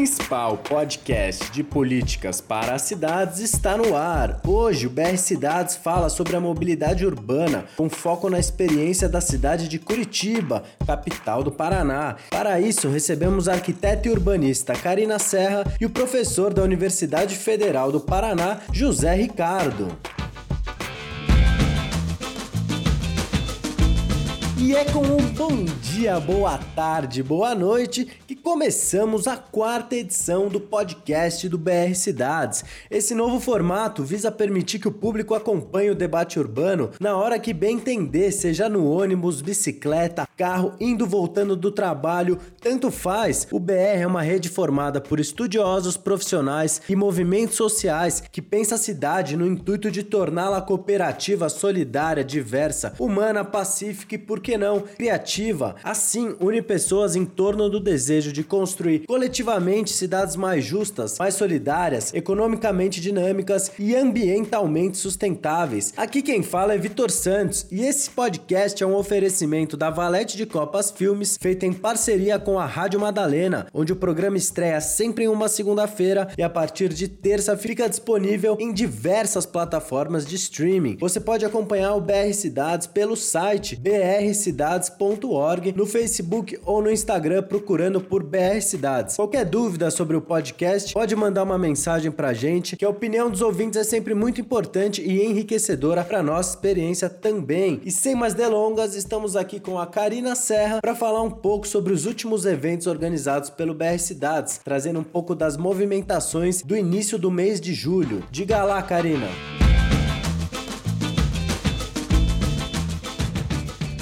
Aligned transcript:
principal 0.00 0.56
podcast 0.56 1.50
de 1.50 1.62
políticas 1.62 2.40
para 2.40 2.72
as 2.72 2.80
cidades 2.80 3.38
está 3.40 3.76
no 3.76 3.94
ar. 3.94 4.40
Hoje, 4.46 4.86
o 4.86 4.90
BR 4.90 5.18
Cidades 5.18 5.76
fala 5.76 6.08
sobre 6.08 6.34
a 6.34 6.40
mobilidade 6.40 7.04
urbana, 7.04 7.66
com 7.76 7.90
foco 7.90 8.30
na 8.30 8.38
experiência 8.38 9.10
da 9.10 9.20
cidade 9.20 9.68
de 9.68 9.78
Curitiba, 9.78 10.62
capital 10.86 11.42
do 11.42 11.52
Paraná. 11.52 12.16
Para 12.30 12.58
isso, 12.58 12.88
recebemos 12.88 13.46
a 13.46 13.52
arquiteta 13.52 14.08
e 14.08 14.10
urbanista 14.10 14.72
Karina 14.72 15.18
Serra 15.18 15.70
e 15.78 15.84
o 15.84 15.90
professor 15.90 16.54
da 16.54 16.62
Universidade 16.62 17.36
Federal 17.36 17.92
do 17.92 18.00
Paraná, 18.00 18.60
José 18.72 19.14
Ricardo. 19.14 19.98
E 24.62 24.76
é 24.76 24.84
com 24.84 25.00
um 25.00 25.16
bom 25.32 25.64
dia, 25.80 26.20
boa 26.20 26.58
tarde, 26.76 27.22
boa 27.22 27.54
noite 27.54 28.06
que 28.26 28.36
começamos 28.36 29.26
a 29.26 29.34
quarta 29.34 29.96
edição 29.96 30.48
do 30.48 30.60
podcast 30.60 31.48
do 31.48 31.56
BR 31.56 31.94
Cidades. 31.94 32.62
Esse 32.90 33.14
novo 33.14 33.40
formato 33.40 34.04
visa 34.04 34.30
permitir 34.30 34.78
que 34.78 34.86
o 34.86 34.92
público 34.92 35.34
acompanhe 35.34 35.88
o 35.88 35.94
debate 35.94 36.38
urbano 36.38 36.90
na 37.00 37.16
hora 37.16 37.38
que 37.38 37.54
bem 37.54 37.76
entender, 37.76 38.32
seja 38.32 38.68
no 38.68 38.86
ônibus, 38.86 39.40
bicicleta, 39.40 40.28
carro, 40.36 40.74
indo 40.78 41.06
voltando 41.06 41.56
do 41.56 41.70
trabalho, 41.70 42.38
tanto 42.60 42.90
faz. 42.90 43.46
O 43.50 43.58
BR 43.58 44.00
é 44.02 44.06
uma 44.06 44.20
rede 44.20 44.50
formada 44.50 45.00
por 45.00 45.18
estudiosos, 45.18 45.96
profissionais 45.96 46.82
e 46.86 46.94
movimentos 46.94 47.56
sociais 47.56 48.22
que 48.30 48.42
pensa 48.42 48.74
a 48.74 48.78
cidade 48.78 49.38
no 49.38 49.46
intuito 49.46 49.90
de 49.90 50.02
torná-la 50.02 50.60
cooperativa, 50.60 51.48
solidária, 51.48 52.22
diversa, 52.22 52.92
humana, 52.98 53.42
pacífica 53.42 54.16
e, 54.16 54.18
por 54.18 54.49
que 54.50 54.58
não, 54.58 54.80
criativa. 54.80 55.76
Assim, 55.84 56.34
une 56.40 56.60
pessoas 56.60 57.14
em 57.14 57.24
torno 57.24 57.70
do 57.70 57.78
desejo 57.78 58.32
de 58.32 58.42
construir 58.42 59.06
coletivamente 59.06 59.92
cidades 59.92 60.34
mais 60.34 60.64
justas, 60.64 61.20
mais 61.20 61.34
solidárias, 61.34 62.12
economicamente 62.12 63.00
dinâmicas 63.00 63.70
e 63.78 63.94
ambientalmente 63.94 64.98
sustentáveis. 64.98 65.94
Aqui 65.96 66.20
quem 66.20 66.42
fala 66.42 66.74
é 66.74 66.78
Vitor 66.78 67.12
Santos 67.12 67.64
e 67.70 67.82
esse 67.82 68.10
podcast 68.10 68.82
é 68.82 68.86
um 68.86 68.96
oferecimento 68.96 69.76
da 69.76 69.88
Valete 69.88 70.36
de 70.36 70.46
Copas 70.46 70.90
Filmes, 70.90 71.38
feito 71.40 71.64
em 71.64 71.72
parceria 71.72 72.36
com 72.36 72.58
a 72.58 72.66
Rádio 72.66 72.98
Madalena, 72.98 73.68
onde 73.72 73.92
o 73.92 73.96
programa 73.96 74.36
estreia 74.36 74.80
sempre 74.80 75.26
em 75.26 75.28
uma 75.28 75.46
segunda-feira 75.46 76.28
e 76.36 76.42
a 76.42 76.50
partir 76.50 76.88
de 76.88 77.06
terça 77.06 77.56
fica 77.56 77.88
disponível 77.88 78.56
em 78.58 78.72
diversas 78.72 79.46
plataformas 79.46 80.26
de 80.26 80.34
streaming. 80.34 80.96
Você 80.98 81.20
pode 81.20 81.44
acompanhar 81.44 81.94
o 81.94 82.00
BR 82.00 82.32
Cidades 82.32 82.88
pelo 82.88 83.14
site 83.14 83.76
BR 83.76 84.39
brcidades.org, 84.40 85.72
no 85.76 85.84
Facebook 85.84 86.58
ou 86.64 86.82
no 86.82 86.90
Instagram 86.90 87.42
procurando 87.42 88.00
por 88.00 88.22
BR 88.22 88.60
Cidades. 88.62 89.16
Qualquer 89.16 89.44
dúvida 89.44 89.90
sobre 89.90 90.16
o 90.16 90.20
podcast, 90.20 90.94
pode 90.94 91.14
mandar 91.14 91.42
uma 91.42 91.58
mensagem 91.58 92.10
pra 92.10 92.32
gente, 92.32 92.76
que 92.76 92.84
a 92.84 92.88
opinião 92.88 93.30
dos 93.30 93.42
ouvintes 93.42 93.78
é 93.78 93.84
sempre 93.84 94.14
muito 94.14 94.40
importante 94.40 95.02
e 95.02 95.26
enriquecedora 95.26 96.02
para 96.02 96.22
nossa 96.22 96.54
experiência 96.54 97.10
também. 97.10 97.80
E 97.84 97.90
sem 97.90 98.14
mais 98.14 98.32
delongas, 98.32 98.94
estamos 98.94 99.36
aqui 99.36 99.60
com 99.60 99.78
a 99.78 99.86
Karina 99.86 100.34
Serra 100.34 100.80
para 100.80 100.94
falar 100.94 101.22
um 101.22 101.30
pouco 101.30 101.68
sobre 101.68 101.92
os 101.92 102.06
últimos 102.06 102.46
eventos 102.46 102.86
organizados 102.86 103.50
pelo 103.50 103.74
BR 103.74 103.98
Cidades, 103.98 104.58
trazendo 104.64 105.00
um 105.00 105.04
pouco 105.04 105.34
das 105.34 105.56
movimentações 105.56 106.62
do 106.62 106.74
início 106.74 107.18
do 107.18 107.30
mês 107.30 107.60
de 107.60 107.74
julho. 107.74 108.24
Diga 108.30 108.64
lá, 108.64 108.80
Karina. 108.82 109.28